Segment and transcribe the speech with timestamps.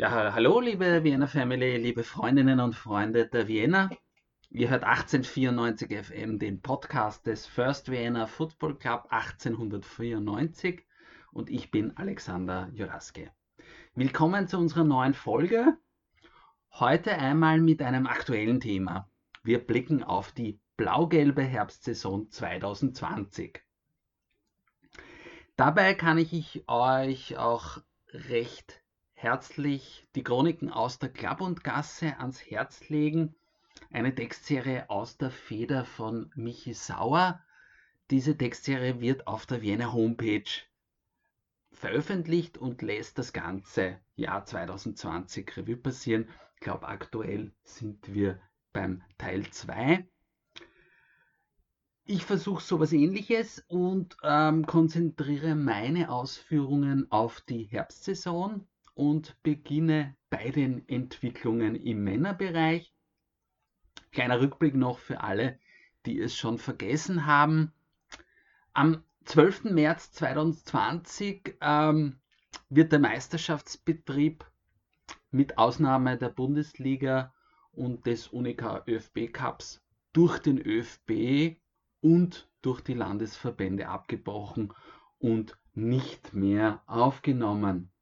[0.00, 3.90] Ja, hallo liebe Vienna Family, liebe Freundinnen und Freunde der Vienna.
[4.48, 10.84] Ihr hört 1894 FM, den Podcast des First Vienna Football Club 1894
[11.32, 13.32] und ich bin Alexander Juraske.
[13.96, 15.76] Willkommen zu unserer neuen Folge.
[16.74, 19.10] Heute einmal mit einem aktuellen Thema.
[19.42, 23.64] Wir blicken auf die blau-gelbe Herbstsaison 2020.
[25.56, 27.78] Dabei kann ich euch auch
[28.12, 28.80] recht
[29.20, 33.34] herzlich die Chroniken aus der Klapp und Gasse ans Herz legen.
[33.90, 37.42] Eine Textserie aus der Feder von Michi Sauer.
[38.10, 40.48] Diese Textserie wird auf der Wiener Homepage
[41.72, 46.28] veröffentlicht und lässt das ganze Jahr 2020 Revue passieren.
[46.54, 48.40] Ich glaube, aktuell sind wir
[48.72, 50.06] beim Teil 2.
[52.04, 58.64] Ich versuche sowas ähnliches und ähm, konzentriere meine Ausführungen auf die Herbstsaison
[58.98, 62.92] und beginne bei den Entwicklungen im Männerbereich.
[64.10, 65.60] Kleiner Rückblick noch für alle,
[66.04, 67.72] die es schon vergessen haben.
[68.72, 69.64] Am 12.
[69.64, 72.18] März 2020 ähm,
[72.70, 74.44] wird der Meisterschaftsbetrieb
[75.30, 77.32] mit Ausnahme der Bundesliga
[77.70, 79.80] und des Unica ÖFB Cups
[80.12, 81.56] durch den ÖFB
[82.00, 84.74] und durch die Landesverbände abgebrochen
[85.18, 87.92] und nicht mehr aufgenommen.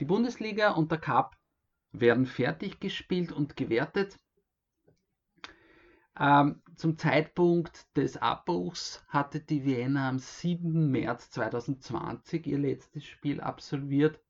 [0.00, 1.36] Die Bundesliga und der Cup
[1.92, 4.18] werden fertig gespielt und gewertet.
[6.18, 10.90] Ähm, zum Zeitpunkt des Abbruchs hatte die Vienna am 7.
[10.90, 14.20] März 2020 ihr letztes Spiel absolviert.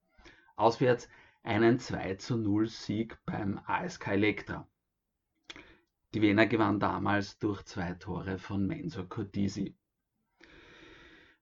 [0.57, 1.09] Auswärts
[1.43, 4.69] einen 2 zu 0 Sieg beim ASK Elektra.
[6.15, 9.78] Die Vienna gewann damals durch zwei Tore von Mensur Kodisi.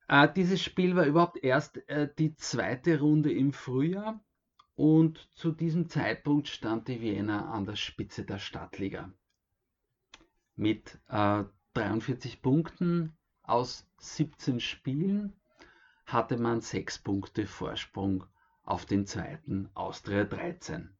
[0.09, 4.21] Äh, dieses Spiel war überhaupt erst äh, die zweite Runde im Frühjahr
[4.77, 9.13] und zu diesem Zeitpunkt stand die Vienna an der Spitze der Stadtliga.
[10.55, 15.33] Mit äh, 43 Punkten aus 17 Spielen
[16.05, 18.25] hatte man 6 Punkte Vorsprung
[18.63, 20.97] auf den zweiten Austria 13.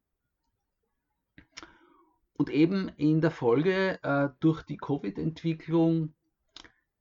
[2.33, 6.13] Und eben in der Folge äh, durch die Covid-Entwicklung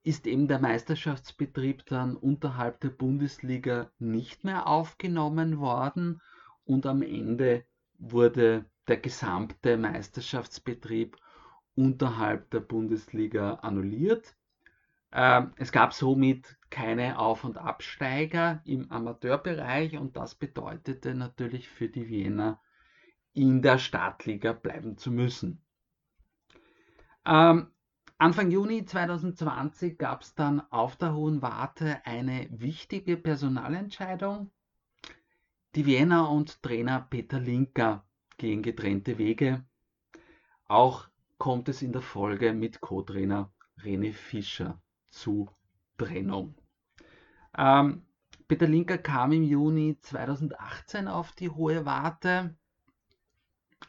[0.06, 6.22] ist eben der Meisterschaftsbetrieb dann unterhalb der Bundesliga nicht mehr aufgenommen worden
[6.64, 7.64] und am Ende
[7.98, 11.16] wurde der gesamte Meisterschaftsbetrieb
[11.74, 14.36] unterhalb der Bundesliga annulliert.
[15.10, 21.88] Ähm, es gab somit keine Auf- und Absteiger im Amateurbereich und das bedeutete natürlich für
[21.88, 22.60] die Wiener
[23.32, 25.64] in der Startliga bleiben zu müssen.
[27.24, 27.72] Ähm,
[28.18, 34.50] Anfang Juni 2020 gab es dann auf der Hohen Warte eine wichtige Personalentscheidung.
[35.74, 38.06] Die Wiener und Trainer Peter Linker
[38.38, 39.66] gehen getrennte Wege.
[40.64, 45.50] Auch kommt es in der Folge mit Co-Trainer René Fischer zu
[45.98, 46.54] Trennung.
[47.58, 48.06] Ähm,
[48.48, 52.56] Peter Linker kam im Juni 2018 auf die Hohe Warte.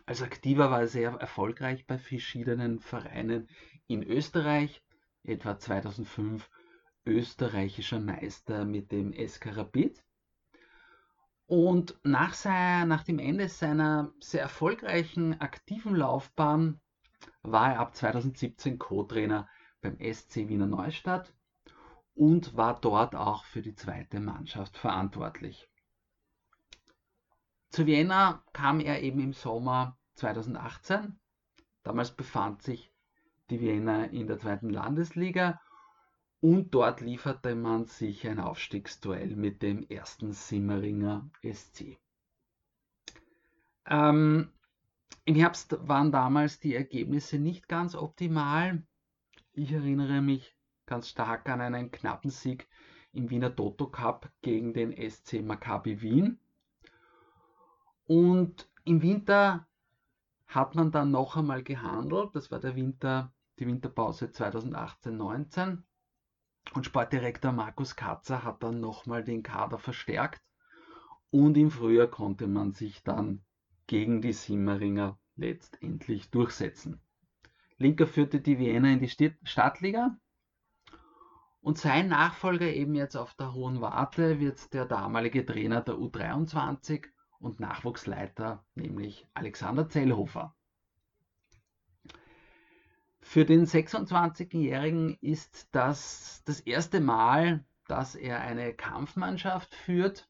[0.06, 3.48] Als Aktiver war er sehr erfolgreich bei verschiedenen Vereinen
[3.88, 4.84] in Österreich,
[5.24, 6.50] etwa 2005
[7.06, 10.04] österreichischer Meister mit dem SK Rapid.
[11.46, 16.82] Und nach, sein, nach dem Ende seiner sehr erfolgreichen aktiven Laufbahn
[17.42, 19.48] war er ab 2017 Co-Trainer
[19.82, 21.34] beim SC Wiener Neustadt
[22.14, 25.70] und war dort auch für die zweite Mannschaft verantwortlich.
[27.70, 31.20] Zu Vienna kam er eben im Sommer 2018.
[31.84, 32.92] Damals befand sich
[33.50, 35.60] die Vienna in der zweiten Landesliga
[36.40, 41.98] und dort lieferte man sich ein Aufstiegsduell mit dem ersten Simmeringer SC.
[43.86, 44.52] Ähm,
[45.26, 48.84] Im Herbst waren damals die Ergebnisse nicht ganz optimal.
[49.54, 50.56] Ich erinnere mich
[50.86, 52.68] ganz stark an einen knappen Sieg
[53.14, 56.40] im Wiener Toto Cup gegen den SC Maccabi Wien.
[58.06, 59.68] Und im Winter
[60.46, 62.30] hat man dann noch einmal gehandelt.
[62.34, 65.84] Das war der Winter, die Winterpause 2018-19.
[66.74, 70.42] Und Sportdirektor Markus Katzer hat dann nochmal den Kader verstärkt
[71.30, 73.44] und im Frühjahr konnte man sich dann
[73.88, 77.02] gegen die Simmeringer letztendlich durchsetzen.
[77.78, 80.18] Linker führte die Vienna in die Stadtliga
[81.62, 87.06] und sein Nachfolger eben jetzt auf der Hohen Warte wird der damalige Trainer der U23
[87.40, 90.56] und Nachwuchsleiter, nämlich Alexander Zellhofer.
[93.30, 100.30] Für den 26-Jährigen ist das das erste Mal, dass er eine Kampfmannschaft führt.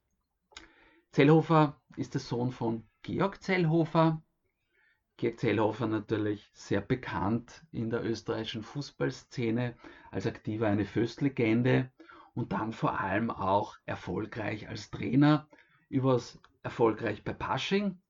[1.11, 4.23] Zellhofer ist der Sohn von Georg Zellhofer.
[5.15, 9.75] Georg Zellhofer natürlich sehr bekannt in der österreichischen Fußballszene
[10.09, 11.91] als aktiver eine Föstlegende
[12.33, 15.47] und dann vor allem auch erfolgreich als Trainer,
[15.87, 18.01] übers erfolgreich bei Pasching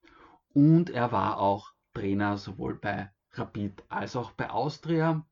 [0.53, 5.25] und er war auch Trainer sowohl bei Rapid als auch bei Austria.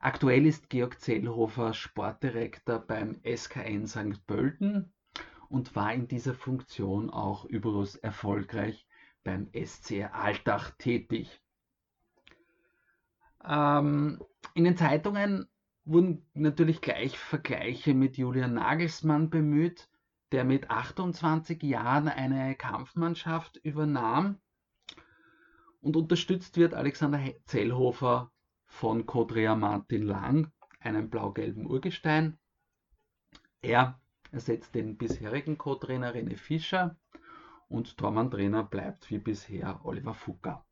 [0.00, 4.26] Aktuell ist Georg Zellhofer Sportdirektor beim SKN St.
[4.26, 4.92] Pölten
[5.48, 8.86] und war in dieser Funktion auch überaus erfolgreich
[9.24, 11.42] beim SCR Altach tätig.
[13.44, 14.22] Ähm,
[14.54, 15.48] in den Zeitungen
[15.84, 19.88] wurden natürlich gleich Vergleiche mit Julian Nagelsmann bemüht,
[20.32, 24.38] der mit 28 Jahren eine Kampfmannschaft übernahm
[25.80, 28.30] und unterstützt wird Alexander Zellhofer
[28.66, 32.38] von Kodrea Martin Lang, einem blau-gelben Urgestein.
[33.62, 34.00] Er
[34.30, 36.96] ersetzt den bisherigen Co-Trainer René Fischer
[37.68, 40.64] und Tormann-Trainer bleibt wie bisher Oliver Fucker.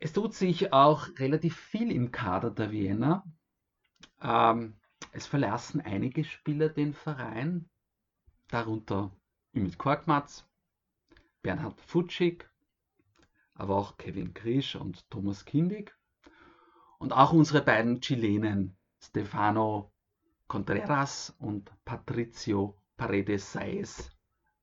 [0.00, 3.24] Es tut sich auch relativ viel im Kader der Wiener.
[4.22, 4.78] Ähm,
[5.12, 7.68] es verlassen einige Spieler den Verein,
[8.48, 9.10] darunter
[9.54, 10.47] Ümit Korkmaz,
[11.42, 12.48] Bernhard Futschig,
[13.54, 15.96] aber auch Kevin Krisch und Thomas Kindig
[16.98, 19.92] und auch unsere beiden Chilenen Stefano
[20.48, 24.10] Contreras und Patricio Paredes Saez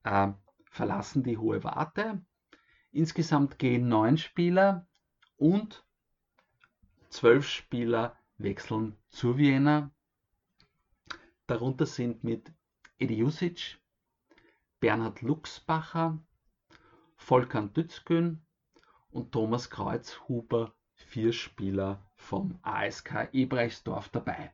[0.03, 0.31] äh,
[0.69, 2.25] verlassen die hohe Warte.
[2.91, 4.87] Insgesamt gehen neun Spieler
[5.37, 5.85] und
[7.09, 9.91] zwölf Spieler wechseln zur Vienna.
[11.47, 12.51] Darunter sind mit
[12.97, 13.79] Edi Jusic,
[14.79, 16.19] Bernhard Luxbacher,
[17.17, 18.45] Volkan Dützgün
[19.11, 24.51] und Thomas Kreuzhuber vier Spieler vom ASK Ebrechtsdorf dabei.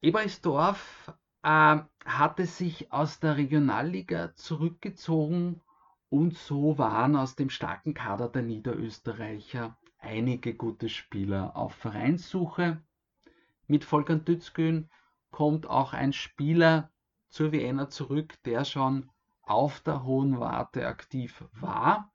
[0.00, 5.60] Ebersdorf äh, hatte sich aus der Regionalliga zurückgezogen
[6.10, 12.82] und so waren aus dem starken Kader der Niederösterreicher einige gute Spieler auf Vereinssuche.
[13.68, 14.90] Mit Volker Dützgün
[15.30, 16.90] kommt auch ein Spieler
[17.32, 19.10] zur Vienna zurück, der schon
[19.42, 22.12] auf der Hohen Warte aktiv war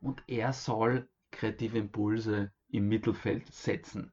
[0.00, 4.12] und er soll kreative Impulse im Mittelfeld setzen.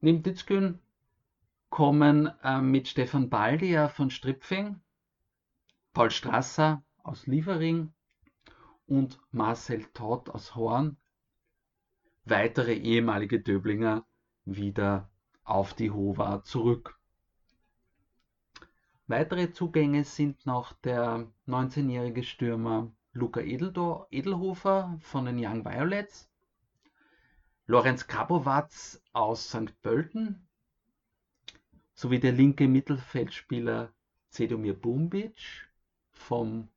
[0.00, 0.80] Neben Dützgün
[1.70, 4.80] kommen äh, mit Stefan Baldia von Stripfing,
[5.92, 7.94] Paul Strasser aus Liefering
[8.86, 10.96] und Marcel Todd aus Horn
[12.24, 14.04] weitere ehemalige Döblinger
[14.44, 15.10] wieder
[15.44, 16.98] auf die Hova zurück.
[19.06, 26.30] Weitere Zugänge sind noch der 19-jährige Stürmer Luca Edelhofer von den Young Violets,
[27.66, 29.78] Lorenz Kabowatz aus St.
[29.82, 30.48] Pölten
[31.92, 33.92] sowie der linke Mittelfeldspieler
[34.30, 35.68] Zedomir Bumbic
[36.10, 36.68] vom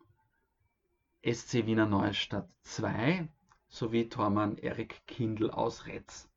[1.23, 3.30] SC Wiener Neustadt 2
[3.69, 6.30] sowie Tormann Erik Kindl aus Retz.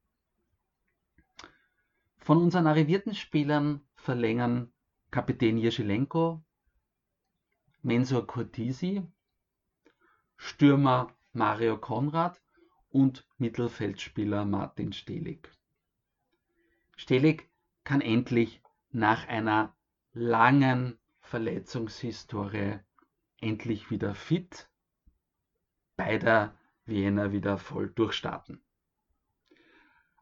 [2.19, 4.73] Von unseren arrivierten Spielern verlängern
[5.11, 6.41] Kapitän Jeschilenko,
[7.83, 9.03] Mensur Kurtisi,
[10.37, 12.41] Stürmer Mario Konrad
[12.91, 15.51] und Mittelfeldspieler Martin Stelig.
[16.97, 17.51] Stelig
[17.83, 18.63] kann endlich
[18.93, 19.75] nach einer
[20.13, 22.79] langen Verletzungshistorie
[23.41, 24.69] endlich wieder fit
[25.97, 28.63] bei der Vienna wieder voll durchstarten.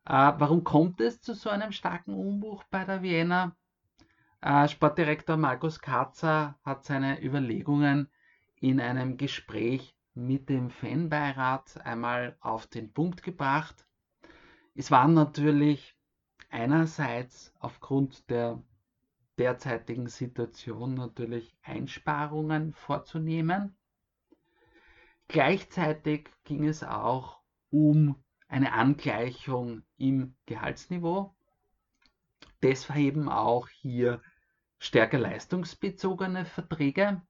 [0.07, 3.55] Äh, warum kommt es zu so einem starken Umbruch bei der Vienna?
[4.41, 8.09] Äh, Sportdirektor Markus Katzer hat seine Überlegungen
[8.61, 13.85] in einem Gespräch mit dem Fanbeirat einmal auf den Punkt gebracht.
[14.77, 15.97] Es waren natürlich
[16.51, 18.63] einerseits aufgrund der
[19.39, 23.77] derzeitigen Situation natürlich Einsparungen vorzunehmen.
[25.27, 27.41] Gleichzeitig ging es auch
[27.71, 28.15] um
[28.47, 31.35] eine Angleichung im Gehaltsniveau.
[32.63, 34.21] Deshalb eben auch hier
[34.79, 37.23] stärker leistungsbezogene Verträge.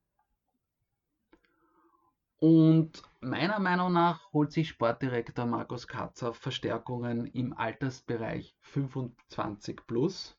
[2.41, 10.39] Und meiner Meinung nach holt sich Sportdirektor Markus Katzer Verstärkungen im Altersbereich 25 plus,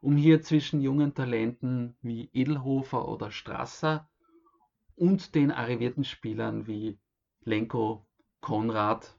[0.00, 4.08] um hier zwischen jungen Talenten wie Edelhofer oder Strasser
[4.94, 7.00] und den arrivierten Spielern wie
[7.42, 8.06] Lenko,
[8.40, 9.18] Konrad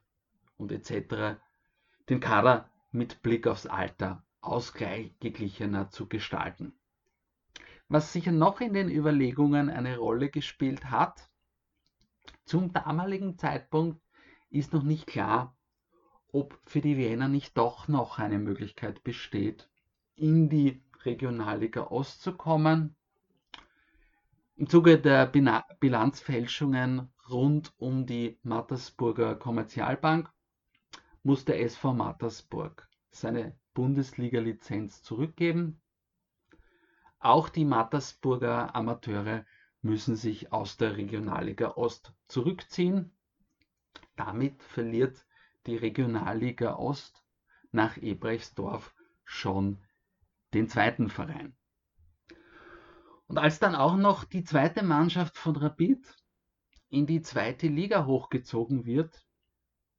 [0.58, 1.40] und etc.
[2.08, 6.74] den Kader mit Blick aufs Alter ausgeglichener zu gestalten.
[7.92, 11.30] Was sicher noch in den Überlegungen eine Rolle gespielt hat,
[12.46, 14.02] zum damaligen Zeitpunkt
[14.50, 15.58] ist noch nicht klar,
[16.32, 19.70] ob für die Wiener nicht doch noch eine Möglichkeit besteht,
[20.16, 22.96] in die Regionalliga Ost zu kommen.
[24.56, 30.32] Im Zuge der Bilanzfälschungen rund um die Mattersburger Kommerzialbank
[31.24, 35.81] musste SV Mattersburg seine Bundesliga-Lizenz zurückgeben.
[37.24, 39.46] Auch die Mattersburger Amateure
[39.84, 43.16] müssen sich aus der Regionalliga Ost zurückziehen.
[44.16, 45.24] Damit verliert
[45.68, 47.24] die Regionalliga Ost
[47.72, 49.78] nach Ebrechtsdorf schon
[50.56, 51.56] den zweiten Verein.
[53.28, 56.18] Und als dann auch noch die zweite Mannschaft von Rapid
[56.90, 59.24] in die zweite Liga hochgezogen wird,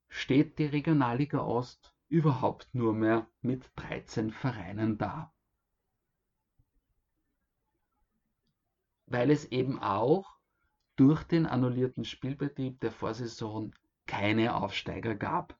[0.08, 5.31] steht die Regionalliga Ost überhaupt nur mehr mit 13 Vereinen da.
[9.12, 10.38] Weil es eben auch
[10.96, 13.74] durch den annullierten Spielbetrieb der Vorsaison
[14.06, 15.54] keine Aufsteiger gab.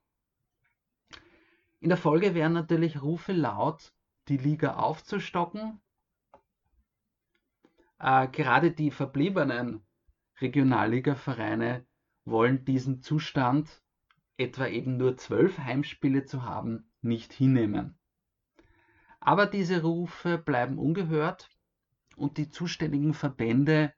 [1.79, 3.93] In der Folge werden natürlich Rufe laut,
[4.29, 5.83] die Liga aufzustocken.
[7.99, 9.83] Äh, gerade die verbliebenen
[10.41, 11.85] Regionalliga-Vereine
[12.25, 13.83] wollen diesen Zustand,
[14.39, 17.99] etwa eben nur zwölf Heimspiele zu haben, nicht hinnehmen.
[19.21, 21.51] Aber diese Rufe bleiben ungehört
[22.17, 23.93] und die zuständigen Verbände,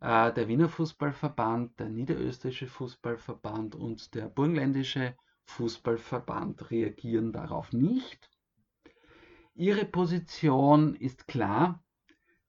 [0.00, 8.30] äh, der Wiener Fußballverband, der Niederösterreichische Fußballverband und der Burgenländische Fußballverband reagieren darauf nicht.
[9.54, 11.82] Ihre Position ist klar,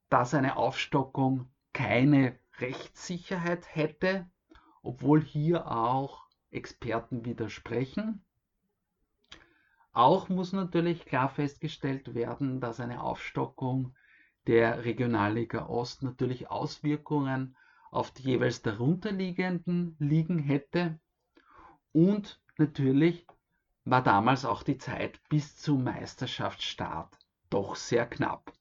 [0.09, 4.29] dass eine Aufstockung keine Rechtssicherheit hätte,
[4.81, 8.25] obwohl hier auch Experten widersprechen.
[9.91, 13.95] Auch muss natürlich klar festgestellt werden, dass eine Aufstockung
[14.47, 17.55] der Regionalliga Ost natürlich Auswirkungen
[17.91, 20.99] auf die jeweils darunterliegenden Ligen hätte.
[21.91, 23.27] Und natürlich
[23.85, 27.17] war damals auch die Zeit bis zum Meisterschaftsstart
[27.49, 28.53] doch sehr knapp.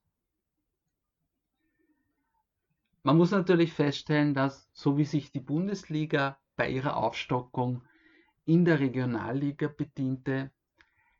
[3.03, 7.83] Man muss natürlich feststellen, dass so wie sich die Bundesliga bei ihrer Aufstockung
[8.45, 10.51] in der Regionalliga bediente,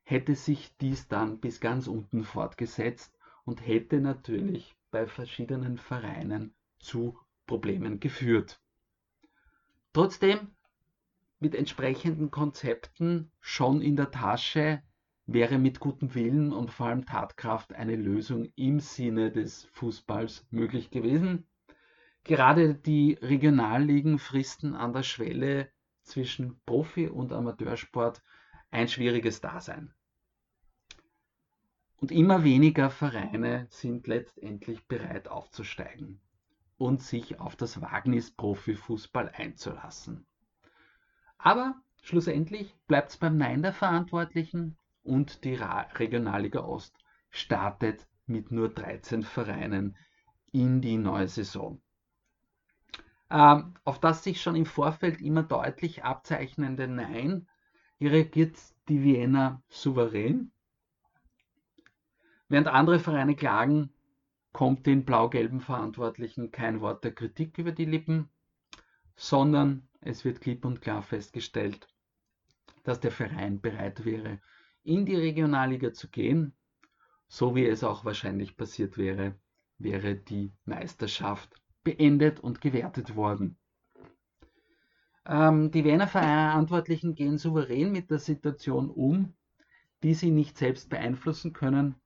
[0.03, 3.16] hätte sich dies dann bis ganz unten fortgesetzt
[3.47, 8.61] und hätte natürlich bei verschiedenen Vereinen zu Problemen geführt.
[9.95, 10.49] Trotzdem,
[11.39, 14.83] mit entsprechenden Konzepten schon in der Tasche
[15.27, 20.91] wäre mit gutem Willen und vor allem Tatkraft eine Lösung im Sinne des Fußballs möglich
[20.91, 21.47] gewesen.
[22.25, 25.71] Gerade die Regionalligen fristen an der Schwelle
[26.03, 28.23] zwischen Profi- und Amateursport
[28.71, 29.93] ein schwieriges Dasein.
[31.99, 36.21] Und immer weniger Vereine sind letztendlich bereit aufzusteigen
[36.77, 40.27] und sich auf das Wagnis Profifußball einzulassen.
[41.39, 46.97] Aber schlussendlich bleibt es beim Nein der Verantwortlichen und die Regionalliga Ost
[47.31, 49.97] startet mit nur 13 Vereinen
[50.53, 51.81] in die neue Saison.
[53.31, 57.49] Ähm, auf das sich schon im Vorfeld immer deutlich abzeichnende Nein
[58.01, 58.57] reagiert
[58.89, 60.53] die Vienna souverän.
[62.49, 63.91] Während andere Vereine klagen,
[64.53, 68.31] kommt den blau-gelben Verantwortlichen kein Wort der Kritik über die Lippen,
[69.17, 71.89] sondern es wird klipp und klar festgestellt,
[72.85, 74.41] dass der Verein bereit wäre,
[74.85, 76.55] in die Regionalliga zu gehen,
[77.27, 79.35] so wie es auch wahrscheinlich passiert wäre,
[79.79, 83.59] wäre die Meisterschaft beendet und gewertet worden.
[85.27, 89.35] Ähm, die Wiener Verantwortlichen gehen souverän mit der Situation um,
[90.05, 91.97] die sie nicht selbst beeinflussen können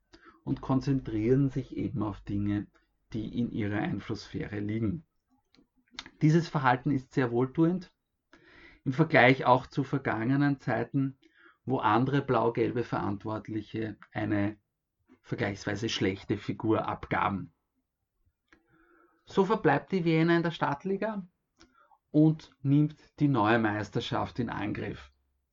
[0.51, 2.67] und konzentrieren sich eben auf Dinge,
[3.13, 5.05] die in ihrer Einflusssphäre liegen.
[6.23, 7.93] Dieses Verhalten ist sehr wohltuend
[8.85, 11.17] im Vergleich auch zu vergangenen Zeiten,
[11.67, 14.57] wo andere blau-gelbe Verantwortliche eine
[15.23, 17.53] vergleichsweise schlechte Figur abgaben.
[19.27, 21.25] So verbleibt die Vienna in der Stadtliga
[22.11, 25.13] und nimmt die neue Meisterschaft in Angriff.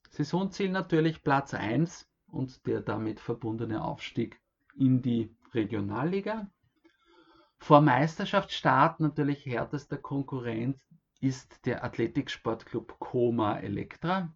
[0.10, 4.42] Saisonziel natürlich Platz 1 und der damit verbundene Aufstieg
[4.78, 6.50] in die Regionalliga.
[7.58, 10.80] Vor Meisterschaftsstart natürlich härtester Konkurrent
[11.20, 14.34] ist der Athletiksportclub Koma Elektra.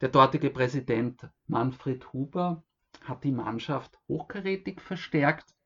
[0.00, 2.64] Der dortige Präsident Manfred Huber
[3.04, 5.56] hat die Mannschaft hochkarätig verstärkt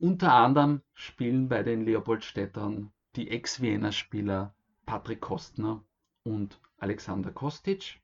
[0.00, 4.54] unter anderem spielen bei den Leopoldstädtern die Ex-Wiener-Spieler
[4.86, 5.84] Patrick Kostner
[6.22, 8.00] und Alexander Kostic.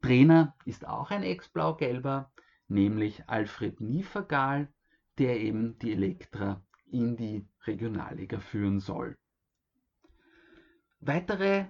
[0.00, 2.32] Trainer ist auch ein Ex-Blau-Gelber,
[2.68, 4.68] nämlich Alfred Nievergal,
[5.18, 9.16] der eben die Elektra in die Regionalliga führen soll.
[11.00, 11.66] Weitere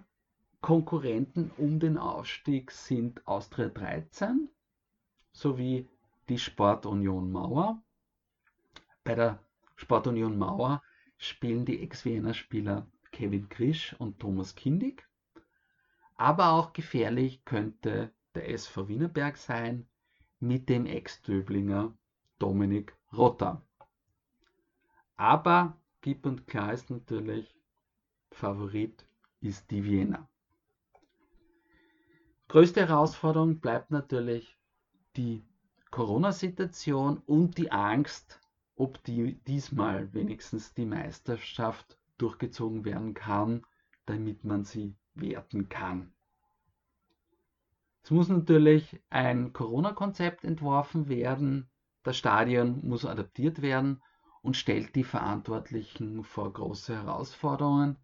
[0.61, 4.49] Konkurrenten um den Aufstieg sind Austria 13
[5.33, 5.89] sowie
[6.29, 7.83] die Sportunion Mauer.
[9.05, 9.39] Bei der
[9.77, 10.83] Sportunion Mauer
[11.19, 15.07] spielen die Ex-Wiener Spieler Kevin Krisch und Thomas Kindig.
[16.17, 19.87] Aber auch gefährlich könnte der SV Wienerberg sein
[20.47, 21.97] mit dem Ex-Döblinger
[22.39, 23.63] Dominik Rotter.
[25.17, 27.55] Aber gib und klar ist natürlich,
[28.31, 29.07] Favorit
[29.41, 30.29] ist die Wiener.
[32.49, 34.57] Größte Herausforderung bleibt natürlich
[35.17, 35.43] die
[35.91, 38.41] Corona-Situation und die Angst,
[38.77, 43.67] ob die diesmal wenigstens die Meisterschaft durchgezogen werden kann,
[44.05, 46.13] damit man sie werten kann.
[48.07, 51.69] Es muss natürlich ein Corona-Konzept entworfen werden,
[52.05, 54.01] das Stadion muss adaptiert werden
[54.43, 57.97] und stellt die Verantwortlichen vor große Herausforderungen,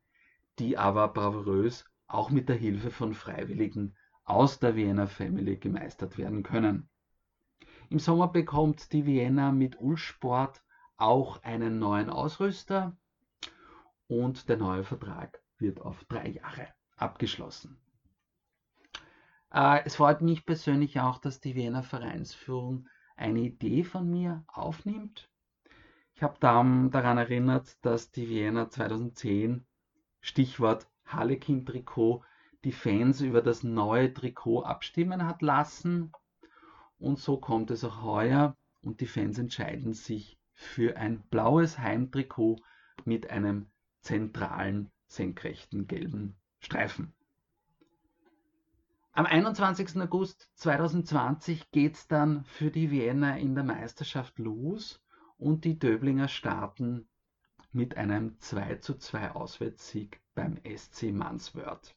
[0.59, 6.43] die aber bravourös auch mit der Hilfe von Freiwilligen aus der Vienna Family gemeistert werden
[6.43, 6.89] können.
[7.89, 10.65] Im Sommer bekommt die Vienna mit Ulsport
[10.97, 12.97] auch einen neuen Ausrüster
[14.09, 16.67] und der neue Vertrag wird auf drei Jahre
[16.97, 17.82] abgeschlossen.
[19.53, 25.29] Äh, es freut mich persönlich auch, dass die Wiener Vereinsführung eine Idee von mir aufnimmt.
[26.15, 29.67] Ich habe daran erinnert, dass die Wiener 2010
[30.21, 32.25] Stichwort Harlequin-Trikot
[32.65, 36.13] die Fans über das neue Trikot abstimmen hat lassen.
[36.99, 42.61] Und so kommt es auch heuer und die Fans entscheiden sich für ein blaues Heimtrikot
[43.05, 43.67] mit einem
[44.01, 47.13] zentralen senkrechten gelben Streifen.
[49.15, 50.01] Am 21.
[50.01, 55.05] August 2020 geht es dann für die Wiener in der Meisterschaft los
[55.37, 57.07] und die Döblinger starten
[57.73, 61.95] mit einem 2 zu 2 Auswärtssieg beim SC Manswörth.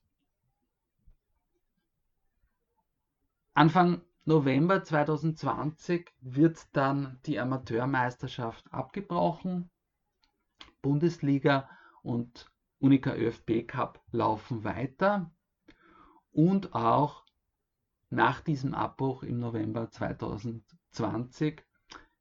[3.53, 9.69] Anfang November 2020 wird dann die Amateurmeisterschaft abgebrochen.
[10.81, 11.69] Bundesliga
[12.03, 15.31] und Unica ÖFB Cup laufen weiter.
[16.35, 17.23] Und auch
[18.09, 21.63] nach diesem Abbruch im November 2020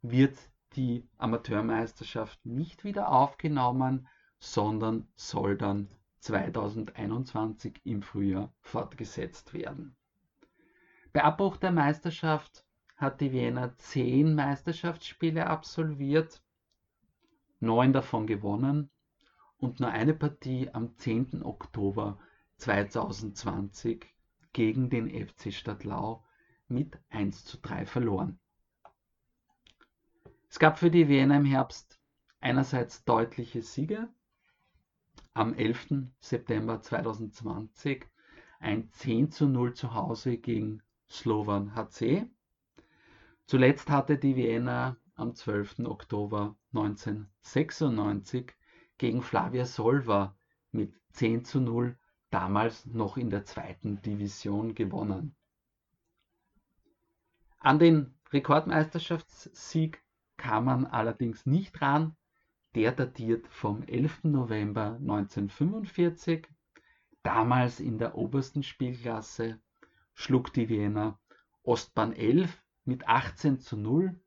[0.03, 0.39] wird
[0.77, 4.07] die Amateurmeisterschaft nicht wieder aufgenommen,
[4.39, 5.89] sondern soll dann
[6.21, 9.97] 2021 im Frühjahr fortgesetzt werden.
[11.13, 12.65] Bei Abbruch der Meisterschaft
[12.97, 16.41] hat die Wiener zehn Meisterschaftsspiele absolviert,
[17.59, 18.91] neun davon gewonnen
[19.57, 21.43] und nur eine Partie am 10.
[21.43, 22.21] Oktober
[22.59, 24.07] 2020
[24.53, 26.25] gegen den FC Stadtlau
[26.69, 28.39] mit 1 zu 3 verloren.
[30.49, 31.99] Es gab für die Wiener im Herbst
[32.41, 34.09] einerseits deutliche Siege.
[35.33, 36.11] Am 11.
[36.21, 38.07] September 2020
[38.61, 42.27] ein 10 zu 0 zu Hause gegen Slovan HC.
[43.47, 45.81] Zuletzt hatte die Vienna am 12.
[45.81, 48.55] Oktober 1996
[48.97, 50.37] gegen Flavia Solva
[50.71, 51.99] mit 10 zu 0
[52.35, 55.37] damals noch in der zweiten Division gewonnen.
[57.61, 60.03] An den Rekordmeisterschaftssieg
[60.37, 62.17] kam man allerdings nicht ran.
[62.75, 64.25] Der datiert vom 11.
[64.25, 66.49] November 1945,
[67.23, 69.61] damals in der obersten Spielklasse
[70.13, 71.21] schlug die Wiener
[71.63, 74.21] Ostbahn 11 mit 18 zu 0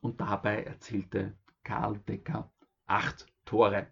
[0.00, 2.50] und dabei erzielte Karl Decker
[2.86, 3.88] acht Tore.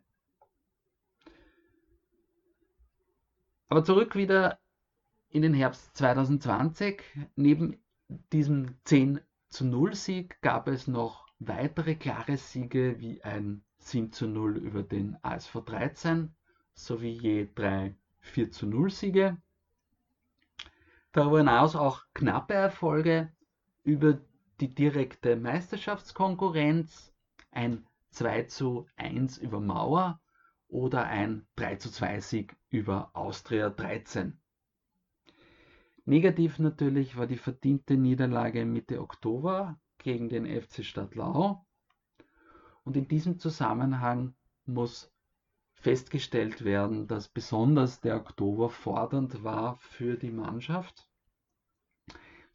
[3.69, 4.59] Aber zurück wieder
[5.31, 7.03] in den Herbst 2020.
[7.37, 7.83] Neben
[8.33, 14.27] diesem 10 zu 0 Sieg gab es noch weitere klare Siege wie ein 7 zu
[14.27, 16.35] 0 über den ASV 13
[16.75, 19.37] sowie je drei 4 zu 0 Siege.
[21.13, 23.33] Darüber hinaus auch knappe Erfolge
[23.83, 24.19] über
[24.61, 27.13] die direkte Meisterschaftskonkurrenz,
[27.51, 30.21] ein 2 zu 1 über Mauer
[30.69, 34.41] oder ein 3 zu 2 Sieg über Austria 13.
[36.05, 41.67] Negativ natürlich war die verdiente Niederlage Mitte Oktober gegen den FC Stadtlau.
[42.85, 44.35] Und in diesem Zusammenhang
[44.67, 45.11] muss
[45.73, 51.09] festgestellt werden, dass besonders der Oktober fordernd war für die Mannschaft.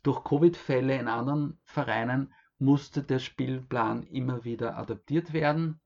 [0.03, 5.79] Durch Covid-Fälle in anderen Vereinen musste der Spielplan immer wieder adaptiert werden.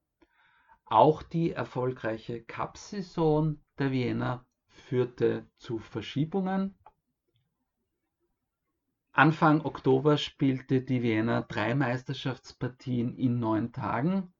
[0.93, 6.77] Auch die erfolgreiche Cup-Saison der Wiener führte zu Verschiebungen.
[9.11, 14.35] Anfang Oktober spielte die Wiener drei Meisterschaftspartien in neun Tagen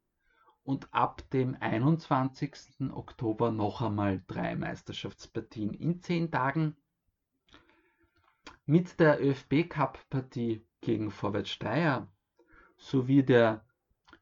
[0.62, 2.92] und ab dem 21.
[2.92, 6.78] Oktober noch einmal drei Meisterschaftspartien in zehn Tagen.
[8.68, 12.08] Mit der ÖFB Cup Partie gegen Vorwärts Steyr
[12.78, 13.66] sowie der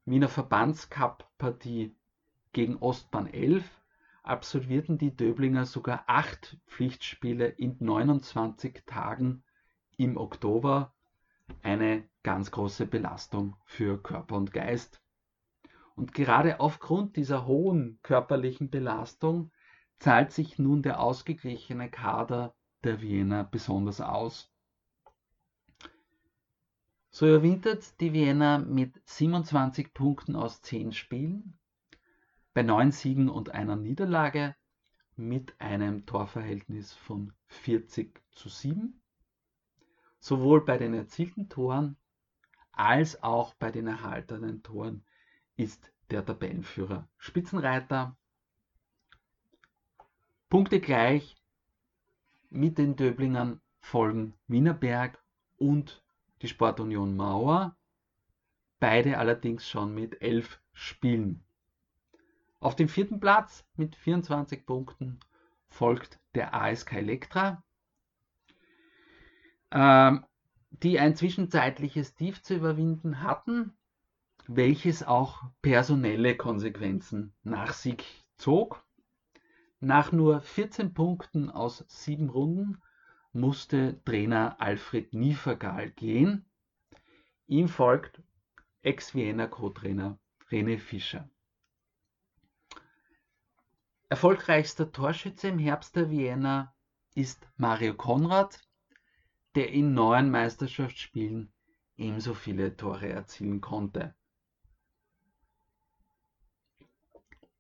[0.06, 1.94] Wiener Verbandscup-Partie
[2.54, 3.64] gegen Ostbahn 11
[4.24, 9.44] absolvierten die Döblinger sogar acht Pflichtspiele in 29 Tagen
[9.98, 10.94] im Oktober.
[11.64, 15.02] Eine ganz große Belastung für Körper und Geist.
[15.96, 19.52] Und gerade aufgrund dieser hohen körperlichen Belastung
[20.00, 24.52] zahlt sich nun der ausgeglichene Kader der Wiener besonders aus.
[27.10, 31.60] So überwintert die Wiener mit 27 Punkten aus 10 Spielen,
[32.54, 34.56] bei 9 Siegen und einer Niederlage
[35.16, 39.02] mit einem Torverhältnis von 40 zu 7.
[40.20, 41.98] Sowohl bei den erzielten Toren
[42.72, 45.06] als auch bei den erhaltenen Toren
[45.56, 48.18] ist der Tabellenführer Spitzenreiter.
[50.50, 51.38] Punkte gleich
[52.50, 55.24] mit den Döblingern folgen Wienerberg
[55.58, 56.04] und
[56.42, 57.78] die Sportunion Mauer,
[58.80, 61.44] beide allerdings schon mit elf Spielen.
[62.62, 65.20] Auf dem vierten Platz mit 24 Punkten
[65.68, 67.64] folgt der ASK Elektra,
[69.72, 70.24] ähm,
[70.70, 73.74] die ein zwischenzeitliches Tief zu überwinden hatten,
[74.46, 78.86] welches auch personelle Konsequenzen nach sich zog.
[79.80, 82.80] Nach nur 14 Punkten aus sieben Runden
[83.34, 86.46] musste Trainer Alfred Nievergal gehen.
[87.48, 88.22] Ihm folgt
[88.84, 90.20] Ex-Vienna Co-Trainer
[90.52, 91.28] René Fischer.
[94.12, 96.76] Erfolgreichster Torschütze im Herbst der Vienna
[97.16, 98.60] ist Mario Konrad,
[99.56, 101.54] der in neun Meisterschaftsspielen
[101.96, 104.14] ebenso viele Tore erzielen konnte.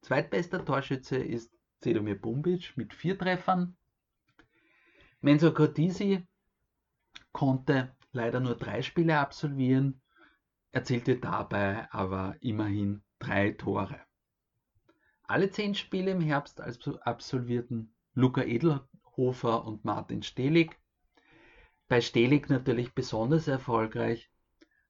[0.02, 3.78] Zweitbester Torschütze ist Zedomir Bumbic mit vier Treffern.
[5.22, 6.28] Menzo Cortisi
[7.32, 10.02] konnte leider nur drei Spiele absolvieren,
[10.74, 14.02] erzielte dabei aber immerhin drei Tore.
[15.32, 20.78] Alle zehn Spiele im Herbst absolvierten Luca Edelhofer und Martin Stelig.
[21.88, 24.30] Bei Stelig natürlich besonders erfolgreich,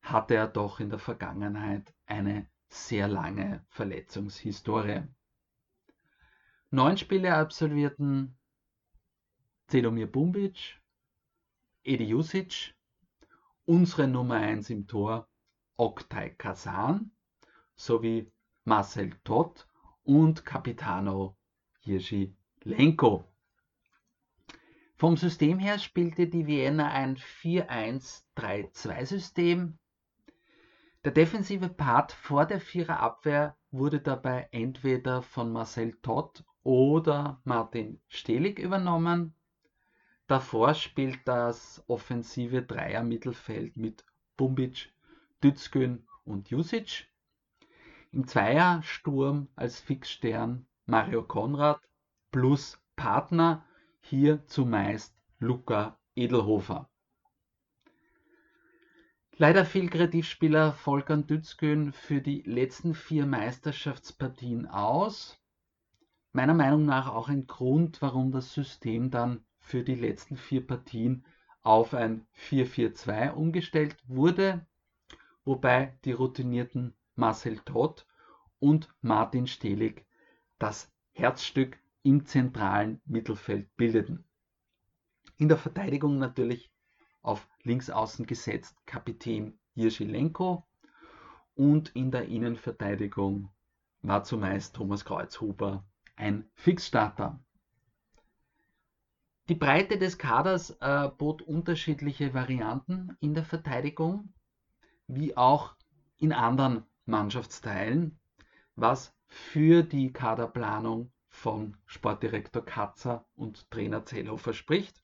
[0.02, 5.04] hatte er doch in der Vergangenheit eine sehr lange Verletzungshistorie.
[6.72, 8.36] Neun Spiele absolvierten
[9.68, 10.82] Zedomir Bumbic,
[11.84, 12.74] Edi Jusic,
[13.66, 15.30] unsere Nummer 1 im Tor
[15.78, 17.12] Oktay Kazan
[17.76, 19.68] sowie Marcel Todt
[20.04, 21.36] und Capitano
[21.86, 22.34] Jiří
[22.64, 23.26] Lenko.
[24.96, 29.80] Vom System her spielte die Vienna ein 4-1-3-2-System.
[31.04, 38.60] Der defensive Part vor der Viererabwehr wurde dabei entweder von Marcel Todt oder Martin Stelig
[38.60, 39.34] übernommen.
[40.28, 44.06] Davor spielt das offensive Dreier-Mittelfeld mit
[44.38, 44.94] Bumbic,
[45.44, 47.08] Dützgün und Jusic.
[48.14, 51.80] Im Zweiersturm als Fixstern Mario Konrad
[52.30, 53.66] plus Partner,
[54.02, 56.90] hier zumeist Luca Edelhofer.
[59.38, 65.42] Leider fiel Kreativspieler Volkan Dützgün für die letzten vier Meisterschaftspartien aus.
[66.34, 71.26] Meiner Meinung nach auch ein Grund, warum das System dann für die letzten vier Partien
[71.62, 74.66] auf ein 4-4-2 umgestellt wurde,
[75.46, 78.08] wobei die routinierten Marcel Todt
[78.58, 80.08] und Martin Stelig
[80.58, 84.26] das Herzstück im zentralen Mittelfeld bildeten.
[85.38, 86.72] In der Verteidigung natürlich
[87.22, 90.66] auf Linksaußen gesetzt Kapitän Jirschilenko
[91.54, 93.52] und in der Innenverteidigung
[94.02, 97.40] war zumeist Thomas Kreuzhuber ein Fixstarter.
[99.48, 104.34] Die Breite des Kaders äh, bot unterschiedliche Varianten in der Verteidigung,
[105.06, 105.76] wie auch
[106.18, 108.20] in anderen Mannschaftsteilen,
[108.76, 115.00] was für die Kaderplanung von Sportdirektor Katzer und Trainer Zellhofer spricht.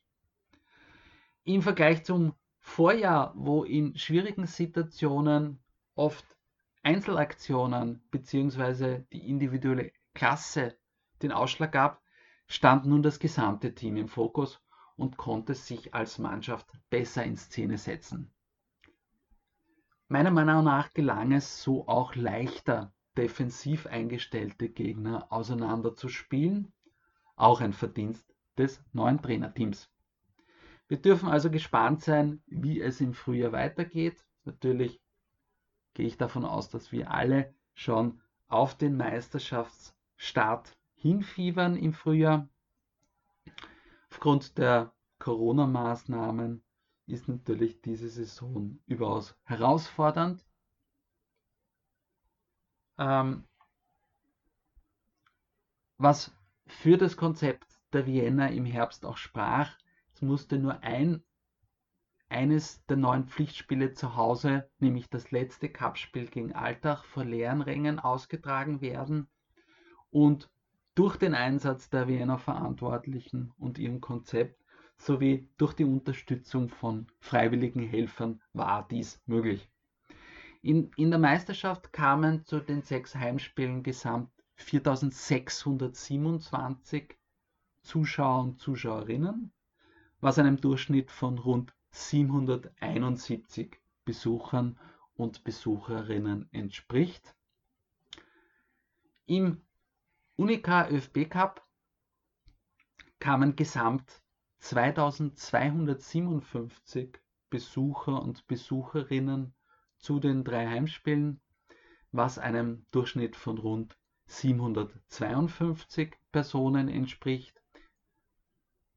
[1.43, 5.63] Im Vergleich zum Vorjahr, wo in schwierigen Situationen
[5.95, 6.25] oft
[6.83, 9.03] Einzelaktionen bzw.
[9.13, 10.77] die individuelle Klasse
[11.21, 12.01] den Ausschlag gab,
[12.47, 14.61] stand nun das gesamte Team im Fokus
[14.95, 18.33] und konnte sich als Mannschaft besser in Szene setzen.
[20.09, 26.71] Meiner Meinung nach gelang es so auch leichter, defensiv eingestellte Gegner auseinanderzuspielen,
[27.35, 29.89] auch ein Verdienst des neuen Trainerteams.
[30.87, 34.25] Wir dürfen also gespannt sein, wie es im Frühjahr weitergeht.
[34.45, 35.01] Natürlich
[35.93, 42.47] gehe ich davon aus, dass wir alle schon auf den Meisterschaftsstart hinfiebern im Frühjahr.
[44.09, 46.63] Aufgrund der Corona-Maßnahmen
[47.07, 50.45] ist natürlich diese Saison überaus herausfordernd.
[52.97, 53.43] ähm,
[55.97, 56.31] was
[56.67, 59.77] für das Konzept der Vienna im Herbst auch sprach,
[60.13, 61.23] es musste nur ein
[62.29, 67.99] eines der neuen Pflichtspiele zu Hause, nämlich das letzte Cupspiel gegen Altach vor leeren Rängen
[67.99, 69.29] ausgetragen werden.
[70.09, 70.51] Und
[70.93, 74.61] durch den Einsatz der Wiener Verantwortlichen und ihrem Konzept
[74.97, 79.69] sowie durch die Unterstützung von freiwilligen Helfern war dies möglich.
[80.61, 87.15] In, in der Meisterschaft kamen zu den sechs Heimspielen gesamt 4627
[87.81, 89.53] Zuschauer und Zuschauerinnen,
[90.19, 94.79] was einem Durchschnitt von rund 771 Besuchern
[95.15, 97.35] und Besucherinnen entspricht.
[99.25, 99.61] Im
[100.35, 101.63] Unica ÖFB Cup
[103.19, 104.23] kamen gesamt
[104.59, 109.53] 2257 Besucher und Besucherinnen
[109.97, 111.39] zu den drei Heimspielen,
[112.11, 117.61] was einem Durchschnitt von rund 752 Personen entspricht.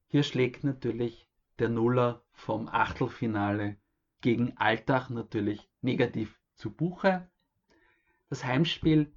[0.08, 3.76] Hier schlägt natürlich der Nuller vom Achtelfinale
[4.20, 7.30] gegen Altach natürlich negativ zu Buche.
[8.28, 9.12] Das Heimspiel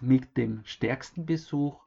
[0.00, 1.84] mit dem stärksten Besuch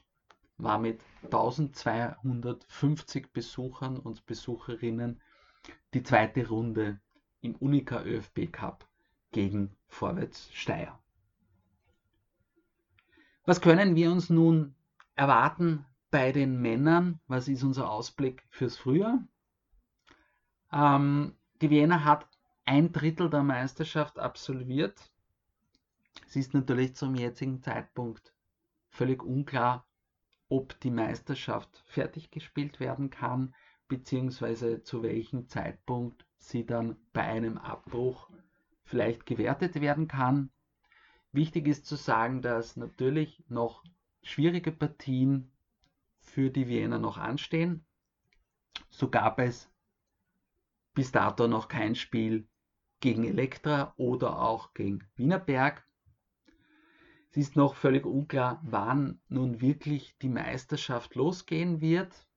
[0.63, 5.21] war mit 1250 Besuchern und Besucherinnen
[5.93, 6.99] die zweite Runde
[7.41, 8.87] im Unica ÖFB Cup
[9.31, 10.97] gegen Vorwärts Steyr.
[13.45, 14.75] Was können wir uns nun
[15.15, 17.19] erwarten bei den Männern?
[17.27, 19.25] Was ist unser Ausblick fürs Frühjahr?
[20.71, 22.27] Ähm, die Vienna hat
[22.65, 25.11] ein Drittel der Meisterschaft absolviert.
[26.27, 28.33] Es ist natürlich zum jetzigen Zeitpunkt
[28.89, 29.85] völlig unklar,
[30.51, 33.55] ob die Meisterschaft fertig gespielt werden kann,
[33.87, 38.29] beziehungsweise zu welchem Zeitpunkt sie dann bei einem Abbruch
[38.83, 40.51] vielleicht gewertet werden kann.
[41.31, 43.85] Wichtig ist zu sagen, dass natürlich noch
[44.23, 45.49] schwierige Partien
[46.19, 47.85] für die Wiener noch anstehen.
[48.89, 49.71] So gab es
[50.93, 52.45] bis dato noch kein Spiel
[52.99, 55.87] gegen Elektra oder auch gegen Wienerberg.
[57.31, 62.27] Es ist noch völlig unklar, wann nun wirklich die Meisterschaft losgehen wird.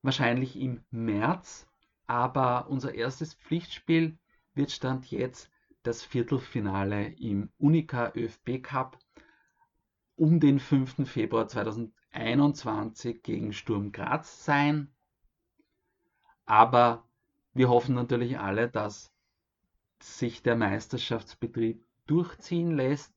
[0.00, 1.66] Wahrscheinlich im März,
[2.06, 4.16] aber unser erstes Pflichtspiel
[4.54, 5.50] wird Stand jetzt
[5.82, 8.96] das Viertelfinale im Unica ÖFB Cup
[10.14, 11.08] um den 5.
[11.08, 14.94] Februar 2021 gegen Sturm Graz sein.
[16.44, 17.08] Aber
[17.54, 19.12] wir hoffen natürlich alle, dass
[20.00, 23.11] sich der Meisterschaftsbetrieb durchziehen lässt.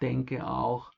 [0.00, 0.92] Denke auch,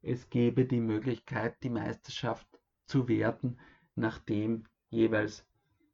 [0.00, 2.46] es gäbe die Möglichkeit, die Meisterschaft
[2.86, 3.58] zu werten,
[3.94, 5.46] nachdem jeweils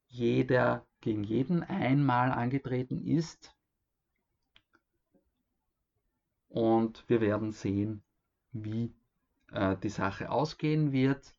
[0.08, 3.54] jeder gegen jeden einmal angetreten ist.
[6.48, 8.02] Und wir werden sehen,
[8.52, 8.94] wie
[9.50, 11.34] äh, die Sache ausgehen wird.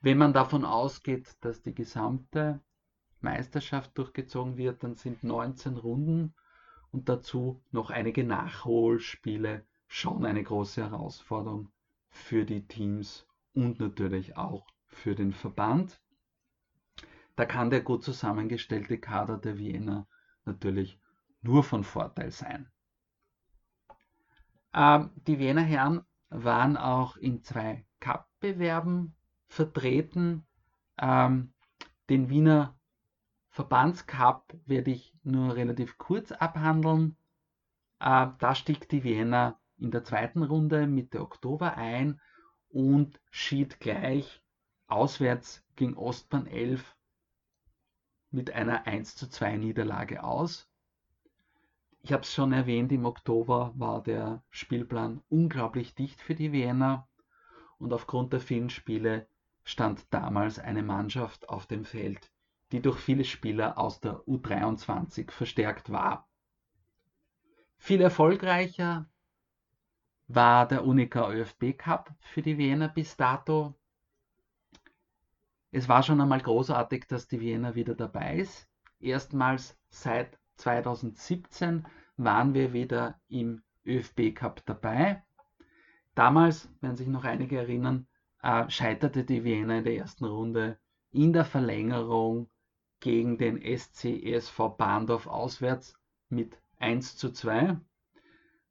[0.00, 2.60] Wenn man davon ausgeht, dass die gesamte
[3.20, 6.34] Meisterschaft durchgezogen wird, dann sind 19 Runden
[6.92, 11.70] und dazu noch einige Nachholspiele schon eine große Herausforderung
[12.08, 16.00] für die Teams und natürlich auch für den Verband.
[17.36, 20.06] Da kann der gut zusammengestellte Kader der Wiener
[20.44, 21.00] natürlich
[21.42, 22.70] nur von Vorteil sein.
[24.74, 29.14] Ähm, die Wiener Herren waren auch in zwei Cup-Bewerben
[29.46, 30.46] vertreten.
[30.98, 31.52] Ähm,
[32.08, 32.78] den Wiener
[33.60, 37.18] Verbandscup werde ich nur relativ kurz abhandeln.
[37.98, 42.22] Äh, da stieg die Vienna in der zweiten Runde Mitte Oktober ein
[42.70, 44.40] und schied gleich
[44.86, 46.96] auswärts gegen Ostbahn 11
[48.30, 50.66] mit einer 1 zu 2 Niederlage aus.
[52.00, 57.06] Ich habe es schon erwähnt, im Oktober war der Spielplan unglaublich dicht für die Vienna
[57.76, 59.26] und aufgrund der vielen Spiele
[59.64, 62.32] stand damals eine Mannschaft auf dem Feld,
[62.72, 66.28] die durch viele Spieler aus der U23 verstärkt war.
[67.76, 69.08] Viel erfolgreicher
[70.28, 73.74] war der Unica ÖFB Cup für die Wiener bis dato.
[75.72, 78.68] Es war schon einmal großartig, dass die Wiener wieder dabei ist.
[79.00, 85.24] Erstmals seit 2017 waren wir wieder im ÖFB Cup dabei.
[86.14, 88.06] Damals, werden sich noch einige erinnern,
[88.42, 90.78] äh, scheiterte die Wiener in der ersten Runde
[91.12, 92.50] in der Verlängerung
[93.00, 97.78] gegen den SC ESV Bahndorf auswärts mit 1 zu 2.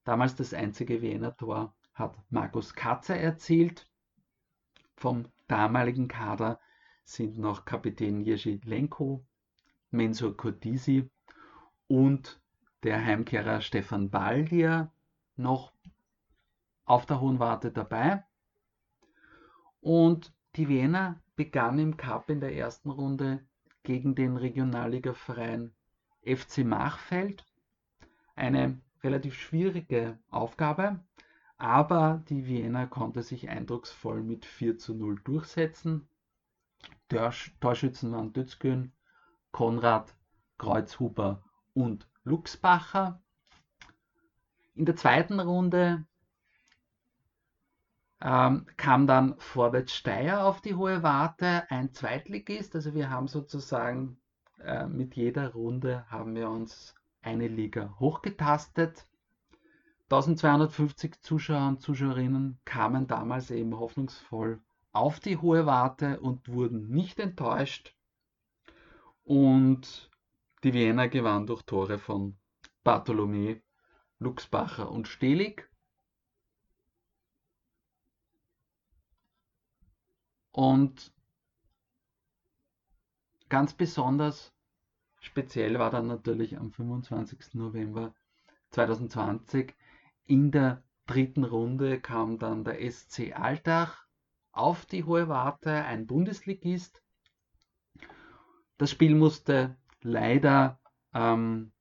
[0.03, 3.89] Damals das einzige Wiener Tor hat Markus Katze erzielt.
[4.95, 6.59] Vom damaligen Kader
[7.03, 9.25] sind noch Kapitän Jerzy Lenko,
[9.91, 11.09] Mensur Kotisi
[11.87, 12.41] und
[12.83, 14.91] der Heimkehrer Stefan Baldier
[15.35, 15.73] noch
[16.85, 18.23] auf der Hohen Warte dabei.
[19.81, 23.47] Und die Wiener begann im Cup in der ersten Runde
[23.89, 25.73] gegen den Regionalligaverein
[26.21, 27.43] FC Machfeld.
[28.35, 30.99] Eine relativ schwierige Aufgabe,
[31.57, 36.07] aber die Wiener konnte sich eindrucksvoll mit 4 zu 0 durchsetzen.
[37.07, 38.93] Torschützen waren Dützgün,
[39.51, 40.15] Konrad,
[40.59, 43.23] Kreuzhuber und Luxbacher.
[44.75, 46.05] In der zweiten Runde
[48.21, 52.75] ähm, kam dann Vorwärts Steyr auf die hohe Warte, ein Zweitligist.
[52.75, 54.19] Also wir haben sozusagen
[54.59, 59.07] äh, mit jeder Runde haben wir uns eine Liga hochgetastet.
[60.11, 64.59] 1250 Zuschauer und Zuschauerinnen kamen damals eben hoffnungsvoll
[64.91, 67.95] auf die hohe Warte und wurden nicht enttäuscht.
[69.23, 70.09] Und
[70.63, 72.37] die Wiener gewann durch Tore von
[72.83, 73.61] Bartholomä,
[74.17, 75.68] Luxbacher und Stelig.
[80.59, 81.13] Und
[83.47, 84.53] ganz besonders
[85.21, 87.53] speziell war dann natürlich am 25.
[87.53, 88.13] November
[88.71, 89.73] 2020
[90.25, 94.05] in der dritten Runde kam dann der SC Altach
[94.51, 97.01] auf die hohe Warte, ein Bundesligist.
[98.77, 100.81] Das Spiel musste leider
[101.13, 101.71] ähm,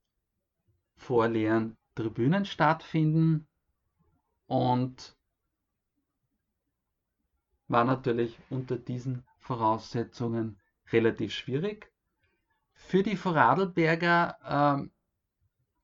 [0.95, 3.49] vor leeren Tribünen stattfinden
[4.47, 5.18] und
[7.69, 10.59] war natürlich unter diesen Voraussetzungen
[10.91, 11.93] relativ schwierig.
[12.73, 14.91] Für die Vorarlberger ähm,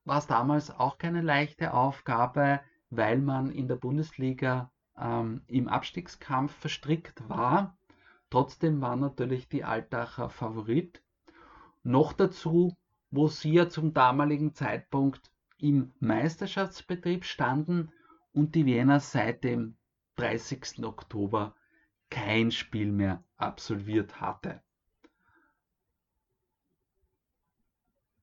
[0.04, 6.54] war es damals auch keine leichte Aufgabe, weil man in der Bundesliga ähm, im Abstiegskampf
[6.54, 7.76] verstrickt war.
[8.30, 11.02] Trotzdem war natürlich die Altacher Favorit.
[11.82, 12.76] Noch dazu,
[13.10, 17.92] wo sie ja zum damaligen Zeitpunkt im Meisterschaftsbetrieb standen
[18.32, 19.76] und die Wiener seit dem
[20.16, 20.84] 30.
[20.84, 21.54] Oktober
[22.14, 24.62] kein Spiel mehr absolviert hatte.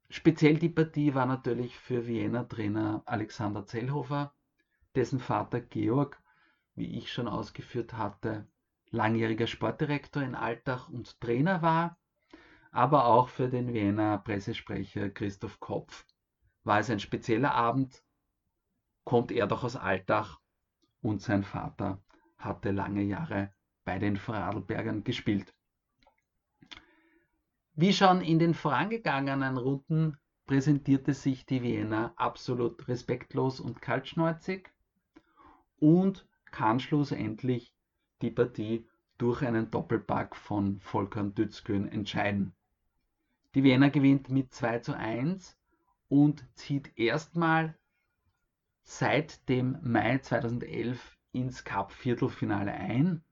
[0.10, 4.34] Speziell die Partie war natürlich für Wiener Trainer Alexander Zellhofer,
[4.96, 6.24] dessen Vater Georg,
[6.74, 8.48] wie ich schon ausgeführt hatte,
[8.92, 11.98] langjähriger Sportdirektor in Altach und Trainer war,
[12.72, 16.06] aber auch für den Wiener Pressesprecher Christoph Kopf
[16.64, 18.06] war es ein spezieller Abend,
[19.04, 20.40] kommt er doch aus Altach
[21.02, 22.02] und sein Vater
[22.38, 25.54] hatte lange Jahre bei den Vorarlbergern gespielt.
[27.74, 34.70] Wie schon in den vorangegangenen Runden präsentierte sich die Wiener absolut respektlos und kaltschnäuzig
[35.78, 37.74] und kann schlussendlich
[38.22, 42.54] die Partie durch einen Doppelpack von Volker Dützgön entscheiden.
[43.56, 45.58] Die Wiener gewinnt mit 2 zu 1
[46.10, 47.78] und zieht erstmal
[48.84, 53.24] seit dem Mai 2011 ins Cup-Viertelfinale ein.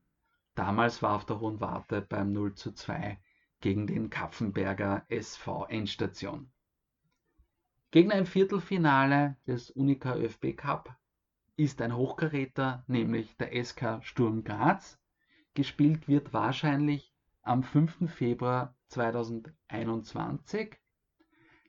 [0.59, 3.17] Damals war auf der Hohen Warte beim 0 zu 2
[3.61, 6.51] gegen den Kapfenberger SV Endstation.
[7.91, 10.93] Gegner im Viertelfinale des Unica ÖFB Cup
[11.55, 14.99] ist ein Hochkaräter, nämlich der SK Sturm Graz.
[15.53, 18.11] Gespielt wird wahrscheinlich am 5.
[18.13, 20.77] Februar 2021.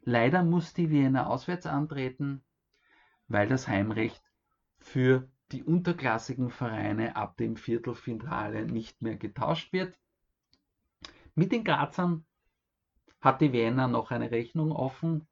[0.02, 2.42] Leider muss die Wiener auswärts antreten,
[3.28, 4.24] weil das Heimrecht
[4.80, 9.98] für die unterklassigen Vereine ab dem Viertelfinale nicht mehr getauscht wird.
[11.34, 12.24] Mit den Grazern
[13.20, 15.26] hat die Wiener noch eine Rechnung offen.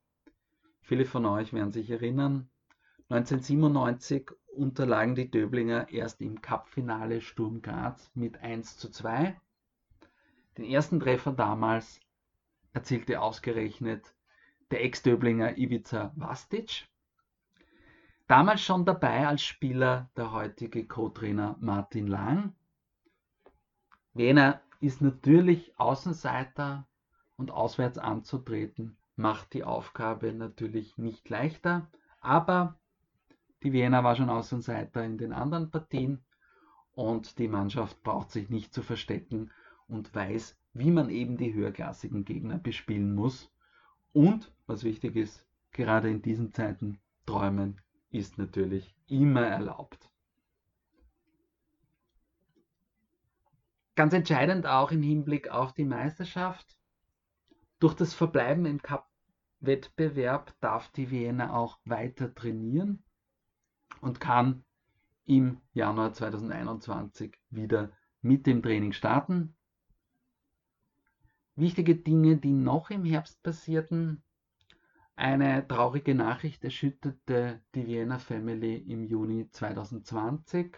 [0.80, 2.50] Viele von euch werden sich erinnern,
[3.10, 9.40] 1997 unterlagen die Döblinger erst im Cupfinale Sturm Graz mit 1 zu 2.
[10.58, 12.00] Den ersten Treffer damals
[12.74, 14.14] erzielte ausgerechnet
[14.70, 16.86] der Ex-Döblinger Ivica Vastic.
[18.28, 22.54] Damals schon dabei als Spieler der heutige Co-Trainer Martin Lang.
[24.12, 26.86] Wiener ist natürlich Außenseiter
[27.36, 31.90] und auswärts anzutreten macht die Aufgabe natürlich nicht leichter,
[32.20, 32.78] aber
[33.62, 36.24] die Wiener war schon Außenseiter in den anderen Partien
[36.92, 39.50] und die Mannschaft braucht sich nicht zu verstecken
[39.88, 43.50] und weiß, wie man eben die höherklassigen Gegner bespielen muss.
[44.12, 47.80] Und, was wichtig ist, gerade in diesen Zeiten träumen
[48.10, 50.10] ist natürlich immer erlaubt.
[53.94, 56.78] Ganz entscheidend auch im Hinblick auf die Meisterschaft.
[57.80, 63.02] Durch das Verbleiben im Cup-Wettbewerb darf die Wiener auch weiter trainieren
[64.00, 64.64] und kann
[65.24, 67.92] im Januar 2021 wieder
[68.22, 69.56] mit dem Training starten.
[71.56, 74.22] Wichtige Dinge, die noch im Herbst passierten.
[75.18, 80.76] Eine traurige Nachricht erschütterte die Vienna Family im Juni 2020.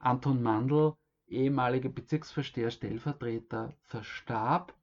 [0.00, 0.96] Anton Mandl,
[1.28, 4.74] ehemaliger Bezirksvorsteher, Stellvertreter, verstarb.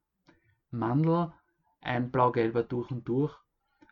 [0.71, 1.33] Mandl,
[1.81, 3.37] ein blau-gelber durch und durch,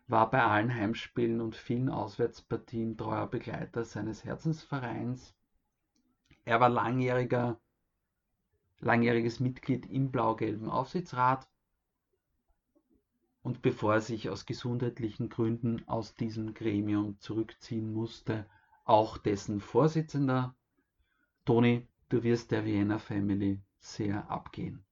[0.08, 5.36] war bei allen Heimspielen und vielen Auswärtspartien treuer Begleiter seines Herzensvereins.
[6.46, 7.60] Er war langjähriges
[9.42, 11.46] Mitglied im blau-gelben Aufsichtsrat
[13.48, 18.46] und bevor er sich aus gesundheitlichen Gründen aus diesem Gremium zurückziehen musste,
[18.84, 20.54] auch dessen Vorsitzender.
[21.46, 24.84] Toni, du wirst der Vienna Family sehr abgehen.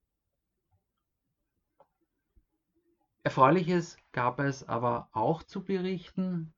[3.24, 6.54] Erfreuliches gab es aber auch zu berichten.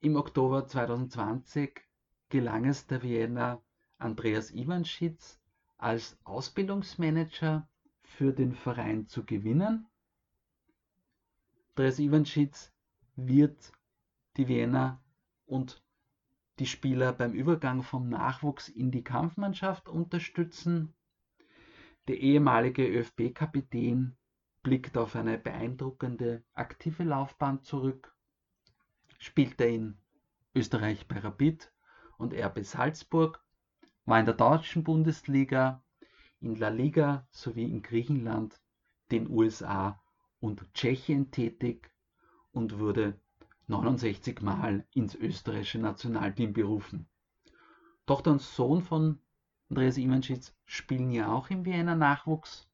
[0.00, 1.80] Im Oktober 2020
[2.28, 3.62] gelang es der Vienna
[3.96, 5.40] Andreas Iwanschitz
[5.78, 7.66] als Ausbildungsmanager
[8.02, 9.86] für den Verein zu gewinnen
[11.78, 12.72] Andreas Iwanschitz
[13.14, 13.72] wird
[14.36, 15.00] die Vienna
[15.46, 15.80] und
[16.58, 20.92] die Spieler beim Übergang vom Nachwuchs in die Kampfmannschaft unterstützen.
[22.08, 24.16] Der ehemalige ÖFB-Kapitän
[24.64, 28.12] blickt auf eine beeindruckende aktive Laufbahn zurück,
[29.20, 29.98] spielte in
[30.56, 31.72] Österreich bei Rapid
[32.16, 33.40] und RB Salzburg,
[34.04, 35.84] war in der deutschen Bundesliga,
[36.40, 38.60] in La Liga sowie in Griechenland,
[39.12, 40.02] den USA
[40.40, 41.90] und Tschechien tätig
[42.52, 43.18] und wurde
[43.66, 47.08] 69 Mal ins österreichische Nationalteam berufen.
[48.06, 49.18] Tochter und Sohn von
[49.68, 52.68] Andreas Iwanschitz spielen ja auch im Wiener Nachwuchs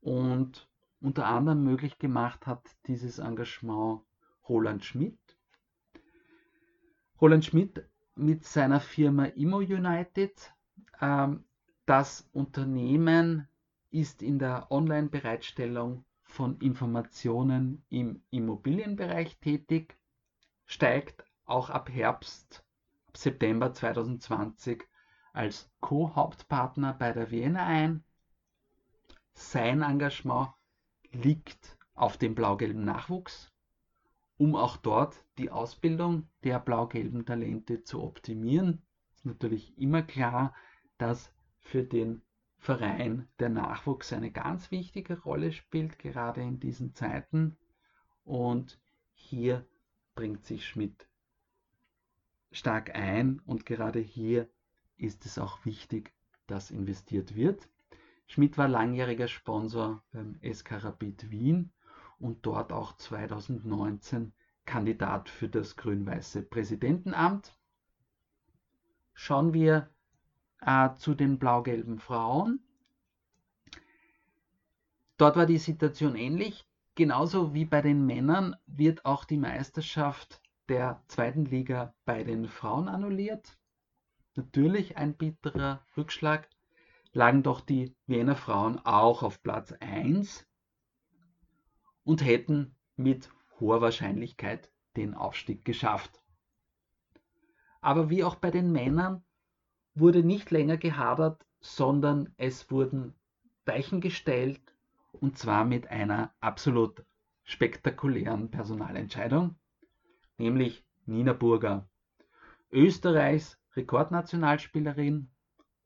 [0.00, 0.68] und
[1.00, 4.02] unter anderem möglich gemacht hat dieses Engagement
[4.48, 5.18] Roland Schmidt.
[7.20, 10.52] Roland Schmidt mit seiner Firma Immo United.
[11.00, 11.44] Ähm,
[11.86, 13.48] das Unternehmen
[13.90, 19.98] ist in der Online-Bereitstellung von Informationen im Immobilienbereich tätig,
[20.64, 22.64] steigt auch ab Herbst,
[23.08, 24.84] ab September 2020
[25.32, 28.04] als Co-Hauptpartner bei der Vienna ein.
[29.32, 30.50] Sein Engagement
[31.10, 33.52] liegt auf dem blau-gelben Nachwuchs,
[34.36, 38.82] um auch dort die Ausbildung der blau-gelben Talente zu optimieren.
[39.14, 40.54] Ist natürlich immer klar,
[40.98, 42.22] dass für den
[42.60, 47.56] Verein der Nachwuchs eine ganz wichtige Rolle spielt, gerade in diesen Zeiten.
[48.24, 48.78] Und
[49.14, 49.66] hier
[50.14, 51.08] bringt sich Schmidt
[52.52, 54.48] stark ein und gerade hier
[54.96, 56.12] ist es auch wichtig,
[56.46, 57.68] dass investiert wird.
[58.26, 61.72] Schmidt war langjähriger Sponsor beim SK Rapid Wien
[62.18, 64.32] und dort auch 2019
[64.66, 67.56] Kandidat für das grün-weiße Präsidentenamt.
[69.14, 69.88] Schauen wir
[70.60, 72.60] äh, zu den blau-gelben Frauen.
[75.16, 76.66] Dort war die Situation ähnlich.
[76.94, 82.88] Genauso wie bei den Männern wird auch die Meisterschaft der zweiten Liga bei den Frauen
[82.88, 83.58] annulliert.
[84.34, 86.48] Natürlich ein bitterer Rückschlag,
[87.12, 90.46] lagen doch die Wiener Frauen auch auf Platz 1
[92.04, 96.22] und hätten mit hoher Wahrscheinlichkeit den Aufstieg geschafft.
[97.80, 99.24] Aber wie auch bei den Männern
[99.94, 103.14] wurde nicht länger gehadert, sondern es wurden
[103.64, 104.60] Weichen gestellt
[105.12, 107.04] und zwar mit einer absolut
[107.44, 109.56] spektakulären Personalentscheidung,
[110.38, 111.88] nämlich Nina Burger,
[112.70, 115.30] Österreichs Rekordnationalspielerin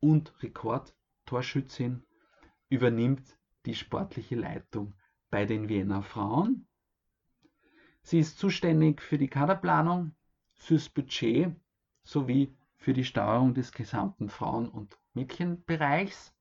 [0.01, 2.05] und Rekordtorschützin,
[2.69, 4.95] übernimmt die sportliche Leitung
[5.31, 6.67] bei den Wiener Frauen.
[8.03, 10.15] Sie ist zuständig für die Kaderplanung,
[10.53, 11.55] fürs Budget
[12.03, 16.35] sowie für die Steuerung des gesamten Frauen- und Mädchenbereichs.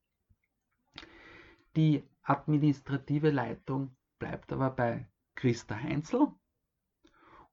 [1.74, 6.28] Die administrative Leitung bleibt aber bei Christa Heinzel.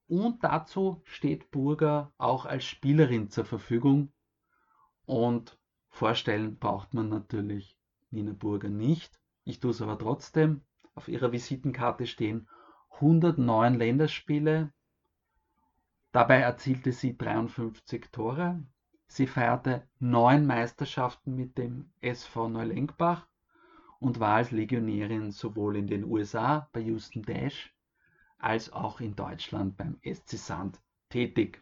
[0.09, 4.11] Und dazu steht Burger auch als Spielerin zur Verfügung.
[5.05, 7.77] Und vorstellen braucht man natürlich
[8.09, 9.21] Nina Burger nicht.
[9.45, 10.65] Ich tue es aber trotzdem.
[10.95, 12.49] Auf ihrer Visitenkarte stehen
[12.95, 14.73] 109 Länderspiele.
[16.11, 18.61] Dabei erzielte sie 53 Tore,
[19.14, 23.28] Sie feierte neun Meisterschaften mit dem SV Neulenkbach
[23.99, 27.76] und war als Legionärin sowohl in den USA bei Houston Dash
[28.38, 31.62] als auch in Deutschland beim SC Sand tätig.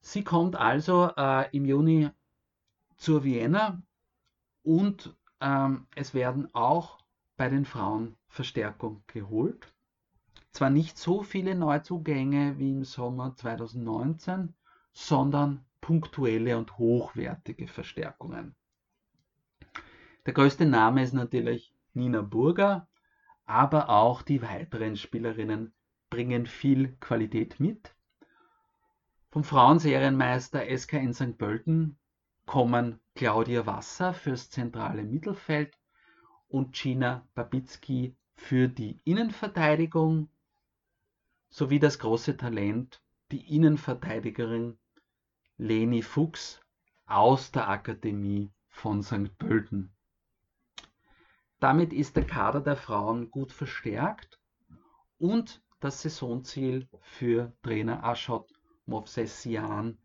[0.00, 2.10] Sie kommt also äh, im Juni
[2.96, 3.80] zur Vienna
[4.64, 6.98] und ähm, es werden auch
[7.36, 9.72] bei den Frauen Verstärkung geholt.
[10.50, 14.52] Zwar nicht so viele Neuzugänge wie im Sommer 2019,
[14.92, 18.54] sondern punktuelle und hochwertige Verstärkungen.
[20.26, 22.88] Der größte Name ist natürlich Nina Burger,
[23.44, 25.74] aber auch die weiteren Spielerinnen
[26.10, 27.94] bringen viel Qualität mit.
[29.30, 31.38] Vom Frauenserienmeister SK in St.
[31.38, 31.98] Pölten
[32.46, 35.76] kommen Claudia Wasser fürs zentrale Mittelfeld
[36.48, 40.28] und Gina Babicki für die Innenverteidigung
[41.48, 44.78] sowie das große Talent, die Innenverteidigerin
[45.62, 46.60] Leni Fuchs
[47.06, 49.38] aus der Akademie von St.
[49.38, 49.94] Pölten.
[51.60, 54.40] Damit ist der Kader der Frauen gut verstärkt
[55.18, 58.52] und das Saisonziel für Trainer Ashot
[58.86, 59.98] Movsesian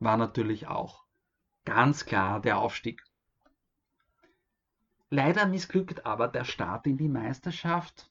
[0.00, 1.04] war natürlich auch
[1.64, 3.00] ganz klar der Aufstieg.
[5.10, 8.10] Leider missglückt aber der Start in die Meisterschaft.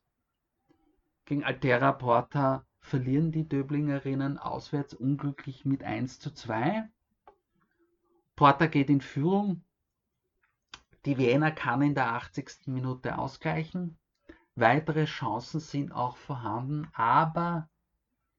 [1.26, 6.88] Gegen Altera Porta verlieren die Döblingerinnen auswärts unglücklich mit 1 zu 2.
[8.36, 9.64] Porta geht in Führung.
[11.06, 12.68] Die Wiener kann in der 80.
[12.68, 13.98] Minute ausgleichen.
[14.56, 17.70] Weitere Chancen sind auch vorhanden, aber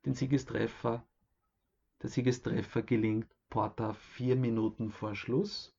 [0.05, 1.03] den Siegestreffer,
[2.03, 5.75] der Siegestreffer gelingt Porta vier Minuten vor Schluss.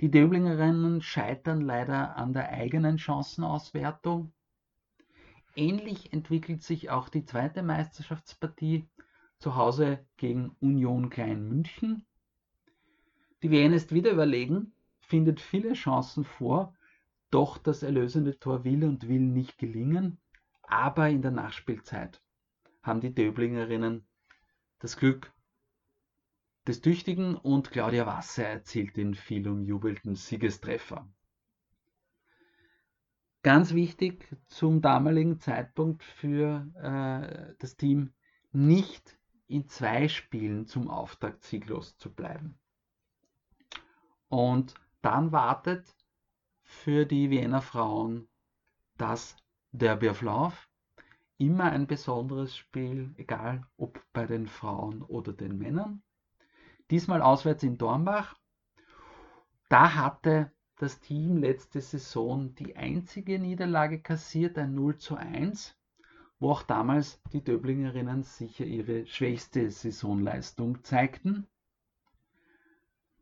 [0.00, 4.32] Die Döblingerinnen scheitern leider an der eigenen Chancenauswertung.
[5.58, 8.88] Ähnlich entwickelt sich auch die zweite Meisterschaftspartie
[9.40, 12.06] zu Hause gegen Union Klein München.
[13.42, 16.76] Die WN ist wieder überlegen, findet viele Chancen vor,
[17.32, 20.20] doch das erlösende Tor will und will nicht gelingen.
[20.62, 22.22] Aber in der Nachspielzeit
[22.84, 24.06] haben die Döblingerinnen
[24.78, 25.32] das Glück
[26.68, 31.08] des Tüchtigen und Claudia Wasser erzielt den viel umjubelten Siegestreffer.
[33.48, 38.12] Ganz wichtig zum damaligen Zeitpunkt für äh, das Team,
[38.52, 42.58] nicht in zwei Spielen zum Auftakt sieglos zu bleiben.
[44.28, 45.96] Und dann wartet
[46.62, 48.28] für die Wiener Frauen
[48.98, 49.34] das
[49.72, 50.56] Derby of Love.
[51.38, 56.02] Immer ein besonderes Spiel, egal ob bei den Frauen oder den Männern.
[56.90, 58.36] Diesmal auswärts in Dornbach.
[59.70, 65.76] Da hatte das Team letzte Saison die einzige Niederlage kassiert, ein 0 zu 1,
[66.38, 71.48] wo auch damals die Döblingerinnen sicher ihre schwächste Saisonleistung zeigten.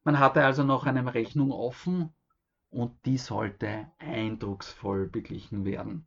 [0.05, 2.13] Man hatte also noch eine Rechnung offen
[2.69, 6.07] und die sollte eindrucksvoll beglichen werden.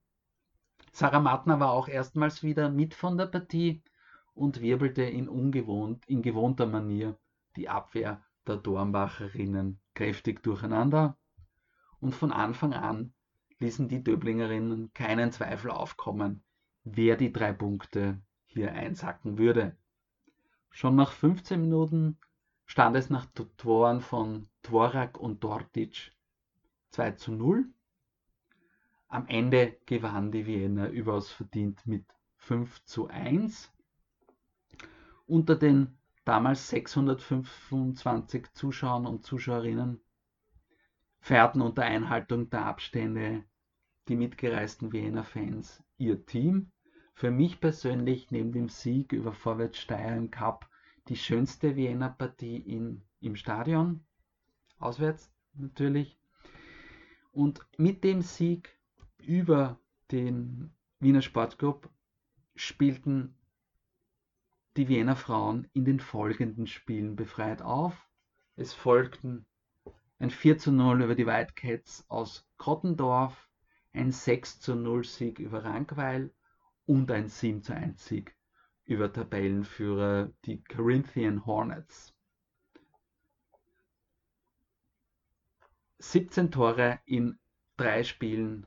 [0.91, 3.82] Sarah Mattner war auch erstmals wieder mit von der Partie
[4.36, 7.18] und wirbelte in, ungewohnt, in gewohnter Manier
[7.56, 11.18] die Abwehr der Dornbacherinnen kräftig durcheinander
[12.02, 13.14] und von Anfang an
[13.60, 16.43] ließen die Döblingerinnen keinen Zweifel aufkommen,
[16.84, 19.76] wer die drei Punkte hier einsacken würde.
[20.72, 22.18] Schon nach 15 Minuten
[22.66, 23.26] stand es nach
[23.58, 26.14] Toren von Dvorak und Dortic
[26.91, 27.66] 2 zu 0.
[29.08, 32.06] Am Ende gewann die Wiener überaus verdient mit
[32.38, 33.72] 5 zu 1.
[35.26, 40.00] Unter den damals 625 Zuschauern und Zuschauerinnen
[41.20, 43.43] feierten unter Einhaltung der Abstände
[44.07, 46.72] die mitgereisten Wiener Fans ihr Team.
[47.13, 50.70] Für mich persönlich neben dem Sieg über Vorwärts Steyr im Cup
[51.09, 54.05] die schönste Wiener Partie in, im Stadion,
[54.78, 56.17] auswärts natürlich.
[57.32, 58.80] Und mit dem Sieg
[59.17, 59.80] über
[60.11, 61.89] den Wiener Sportclub
[62.55, 63.36] spielten
[64.78, 68.07] die Wiener Frauen in den folgenden Spielen befreit auf.
[68.55, 69.45] Es folgten
[70.20, 73.49] ein 4 zu 0 über die Whitecats aus Krottendorf,
[73.93, 76.32] ein 6 zu 0 Sieg über Rankweil
[76.86, 78.36] und ein 7 zu 1 Sieg
[78.86, 82.13] über Tabellenführer die Corinthian Hornets.
[85.99, 87.39] 17 Tore in
[87.78, 88.65] drei Spielen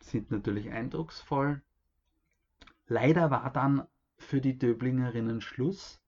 [0.00, 1.62] sind natürlich eindrucksvoll.
[2.86, 3.86] Leider war dann
[4.18, 6.00] für die Döblingerinnen Schluss.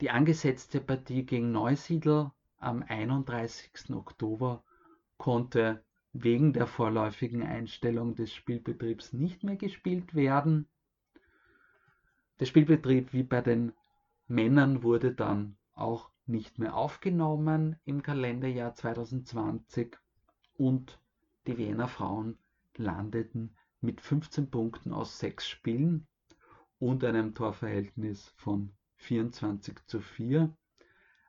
[0.00, 3.90] Die angesetzte Partie gegen Neusiedl am 31.
[3.94, 4.64] Oktober
[5.18, 10.68] konnte wegen der vorläufigen Einstellung des Spielbetriebs nicht mehr gespielt werden.
[12.40, 13.72] Der Spielbetrieb wie bei den
[14.28, 19.96] Männern wurde dann auch nicht mehr aufgenommen im Kalenderjahr 2020
[20.56, 20.98] und
[21.46, 22.38] die Wiener Frauen
[22.76, 26.06] landeten mit 15 Punkten aus 6 Spielen
[26.78, 30.52] und einem Torverhältnis von 24 zu 4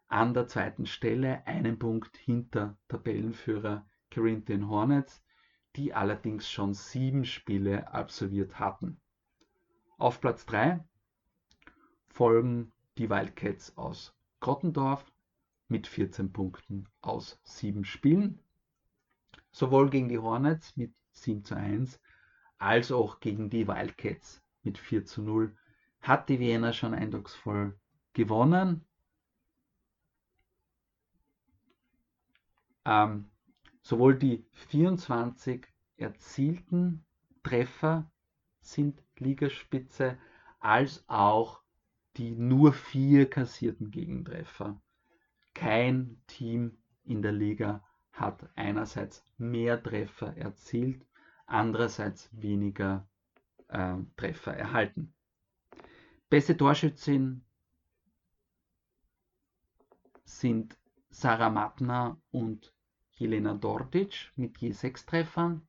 [0.08, 5.24] an der zweiten Stelle, einen Punkt hinter Tabellenführer Corinthian Hornets,
[5.76, 9.00] die allerdings schon sieben Spiele absolviert hatten.
[9.98, 10.84] Auf Platz 3
[12.08, 15.06] folgen die Wildcats aus Grottendorf
[15.68, 18.40] mit 14 Punkten aus sieben Spielen.
[19.52, 22.00] Sowohl gegen die Hornets mit 7 zu 1
[22.58, 25.56] als auch gegen die Wildcats mit 4 zu 0
[26.02, 27.78] hat die Wiener schon eindrucksvoll
[28.14, 28.87] gewonnen.
[32.88, 33.30] Ähm,
[33.82, 35.68] sowohl die 24
[35.98, 37.06] erzielten
[37.44, 38.10] Treffer
[38.62, 40.18] sind Ligaspitze,
[40.60, 41.62] als auch
[42.16, 44.82] die nur vier kassierten Gegentreffer.
[45.54, 47.84] Kein Team in der Liga
[48.14, 51.06] hat einerseits mehr Treffer erzielt,
[51.46, 53.08] andererseits weniger
[53.68, 55.14] äh, Treffer erhalten.
[56.30, 57.44] Beste Torschützin
[60.24, 60.78] sind
[61.10, 62.74] Sarah Matner und
[63.18, 65.68] Jelena Dordic mit je sechs Treffern.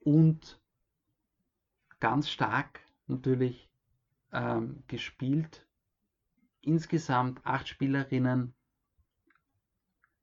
[0.00, 0.60] Und
[1.98, 3.70] ganz stark natürlich
[4.32, 5.66] ähm, gespielt.
[6.60, 8.54] Insgesamt acht Spielerinnen.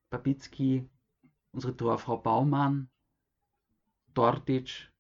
[0.10, 0.90] Babicki,
[1.52, 2.90] unsere Torfrau Baumann,
[4.14, 4.92] Dordic,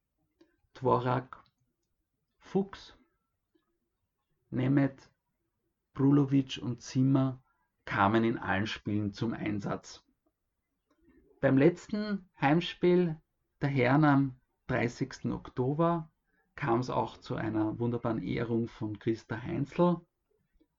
[0.73, 1.43] Dvorak,
[2.37, 2.97] Fuchs,
[4.49, 5.11] Nemeth,
[5.93, 7.41] Brulovic und Zimmer
[7.89, 10.03] kamen in allen Spielen zum Einsatz.
[11.41, 13.19] Beim letzten Heimspiel
[13.61, 15.25] der Herren am 30.
[15.31, 16.11] Oktober
[16.53, 19.97] kam es auch zu einer wunderbaren Ehrung von Christa Heinzl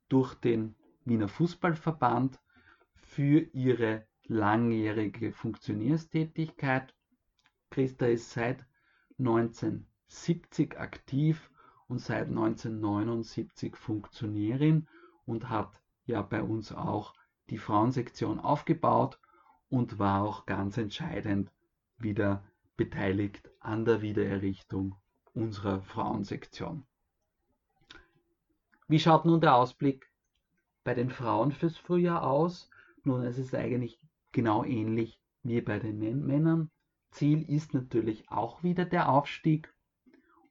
[0.08, 2.38] durch den Wiener Fußballverband
[2.94, 6.94] für ihre langjährige Funktionärstätigkeit.
[7.70, 8.64] Christa ist seit
[9.18, 11.50] 1970 aktiv
[11.88, 14.86] und seit 1979 Funktionärin
[15.26, 15.79] und hat
[16.10, 17.14] ja bei uns auch
[17.48, 19.18] die Frauensektion aufgebaut
[19.68, 21.50] und war auch ganz entscheidend
[21.98, 22.44] wieder
[22.76, 24.96] beteiligt an der Wiedererrichtung
[25.34, 26.84] unserer Frauensektion.
[28.88, 30.10] Wie schaut nun der Ausblick
[30.82, 32.70] bei den Frauen fürs Frühjahr aus?
[33.04, 34.00] Nun, es ist eigentlich
[34.32, 36.70] genau ähnlich wie bei den Männern.
[37.10, 39.72] Ziel ist natürlich auch wieder der Aufstieg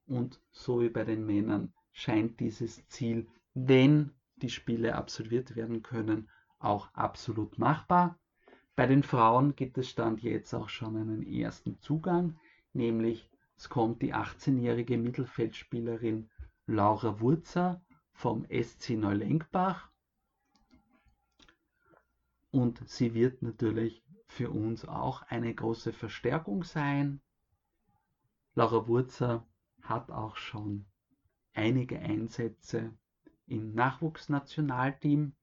[0.07, 6.29] und so wie bei den Männern scheint dieses Ziel, wenn die Spiele absolviert werden können,
[6.59, 8.17] auch absolut machbar.
[8.75, 12.39] Bei den Frauen gibt es Stand jetzt auch schon einen ersten Zugang,
[12.73, 16.29] nämlich es kommt die 18-jährige Mittelfeldspielerin
[16.65, 17.81] Laura Wurzer
[18.13, 19.89] vom SC Neulenkbach
[22.51, 27.21] und sie wird natürlich für uns auch eine große Verstärkung sein.
[28.55, 29.45] Laura Wurzer
[29.81, 30.85] hat auch schon
[31.53, 32.93] einige Einsätze
[33.49, 35.33] im Nachwuchsnationalteam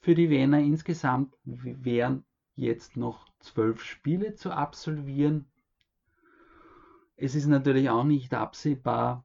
[0.00, 2.24] für die Wiener insgesamt wären
[2.56, 5.46] jetzt noch zwölf Spiele zu absolvieren.
[7.16, 9.24] Es ist natürlich auch nicht absehbar,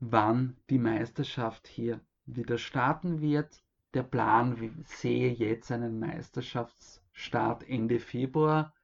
[0.00, 3.62] wann die Meisterschaft hier wieder starten wird.
[3.94, 8.74] Der Plan sehe jetzt einen Meisterschaftsstart Ende Februar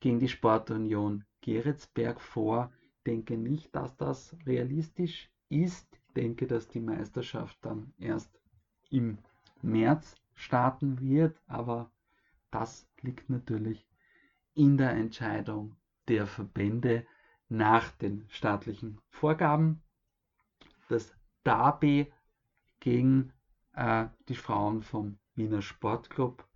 [0.00, 2.72] gegen die Sportunion Geretsberg vor.
[3.06, 5.95] Denke nicht, dass das realistisch ist.
[6.16, 8.30] Denke, dass die Meisterschaft dann erst
[8.90, 9.18] im
[9.62, 11.90] März starten wird, aber
[12.50, 13.86] das liegt natürlich
[14.54, 15.76] in der Entscheidung
[16.08, 17.06] der Verbände
[17.48, 19.82] nach den staatlichen Vorgaben.
[20.88, 21.14] Das
[21.44, 22.12] Derby
[22.80, 23.32] gegen
[23.74, 26.46] äh, die Frauen vom Wiener Sportclub,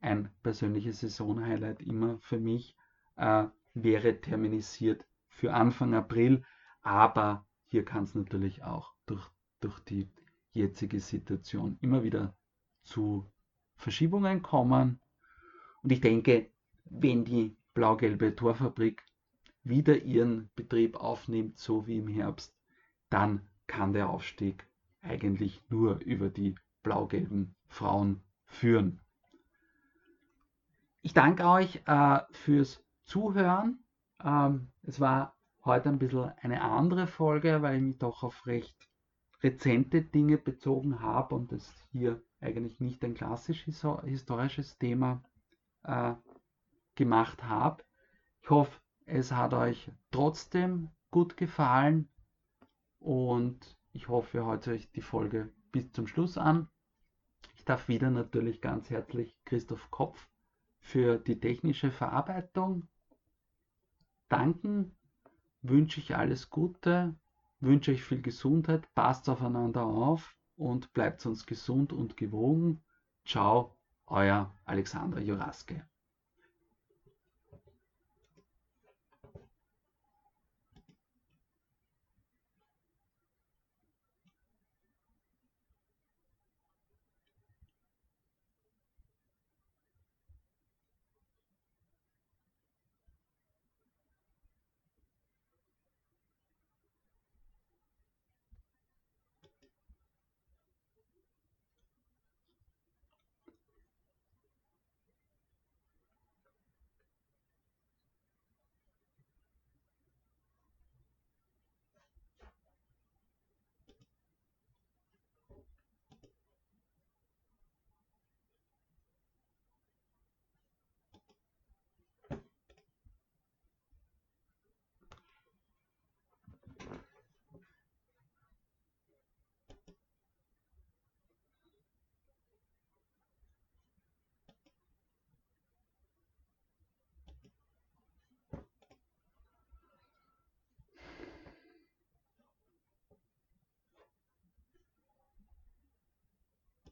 [0.00, 2.76] ein persönliches Saisonhighlight immer für mich,
[3.16, 6.44] äh, wäre terminisiert für Anfang April,
[6.82, 9.26] aber hier kann es natürlich auch durch,
[9.60, 10.08] durch die
[10.52, 12.34] jetzige Situation immer wieder
[12.82, 13.30] zu
[13.76, 15.00] Verschiebungen kommen.
[15.82, 16.50] Und ich denke,
[16.84, 19.04] wenn die blau-gelbe Torfabrik
[19.62, 22.54] wieder ihren Betrieb aufnimmt, so wie im Herbst,
[23.08, 24.66] dann kann der Aufstieg
[25.02, 29.00] eigentlich nur über die blau-gelben Frauen führen.
[31.02, 33.84] Ich danke euch äh, fürs Zuhören.
[34.22, 38.88] Ähm, es war heute ein bisschen eine andere Folge, weil ich mich doch auf recht
[39.42, 45.22] rezente Dinge bezogen habe und es hier eigentlich nicht ein klassisch historisches Thema
[45.82, 46.14] äh,
[46.94, 47.82] gemacht habe.
[48.42, 52.08] Ich hoffe, es hat euch trotzdem gut gefallen
[52.98, 56.68] und ich hoffe, ihr hört euch die Folge bis zum Schluss an.
[57.54, 60.28] Ich darf wieder natürlich ganz herzlich Christoph Kopf
[60.78, 62.88] für die technische Verarbeitung
[64.28, 64.96] danken.
[65.62, 67.14] Wünsche ich alles Gute,
[67.60, 72.82] wünsche euch viel Gesundheit, passt aufeinander auf und bleibt uns gesund und gewogen.
[73.24, 75.89] Ciao, euer Alexander Juraske.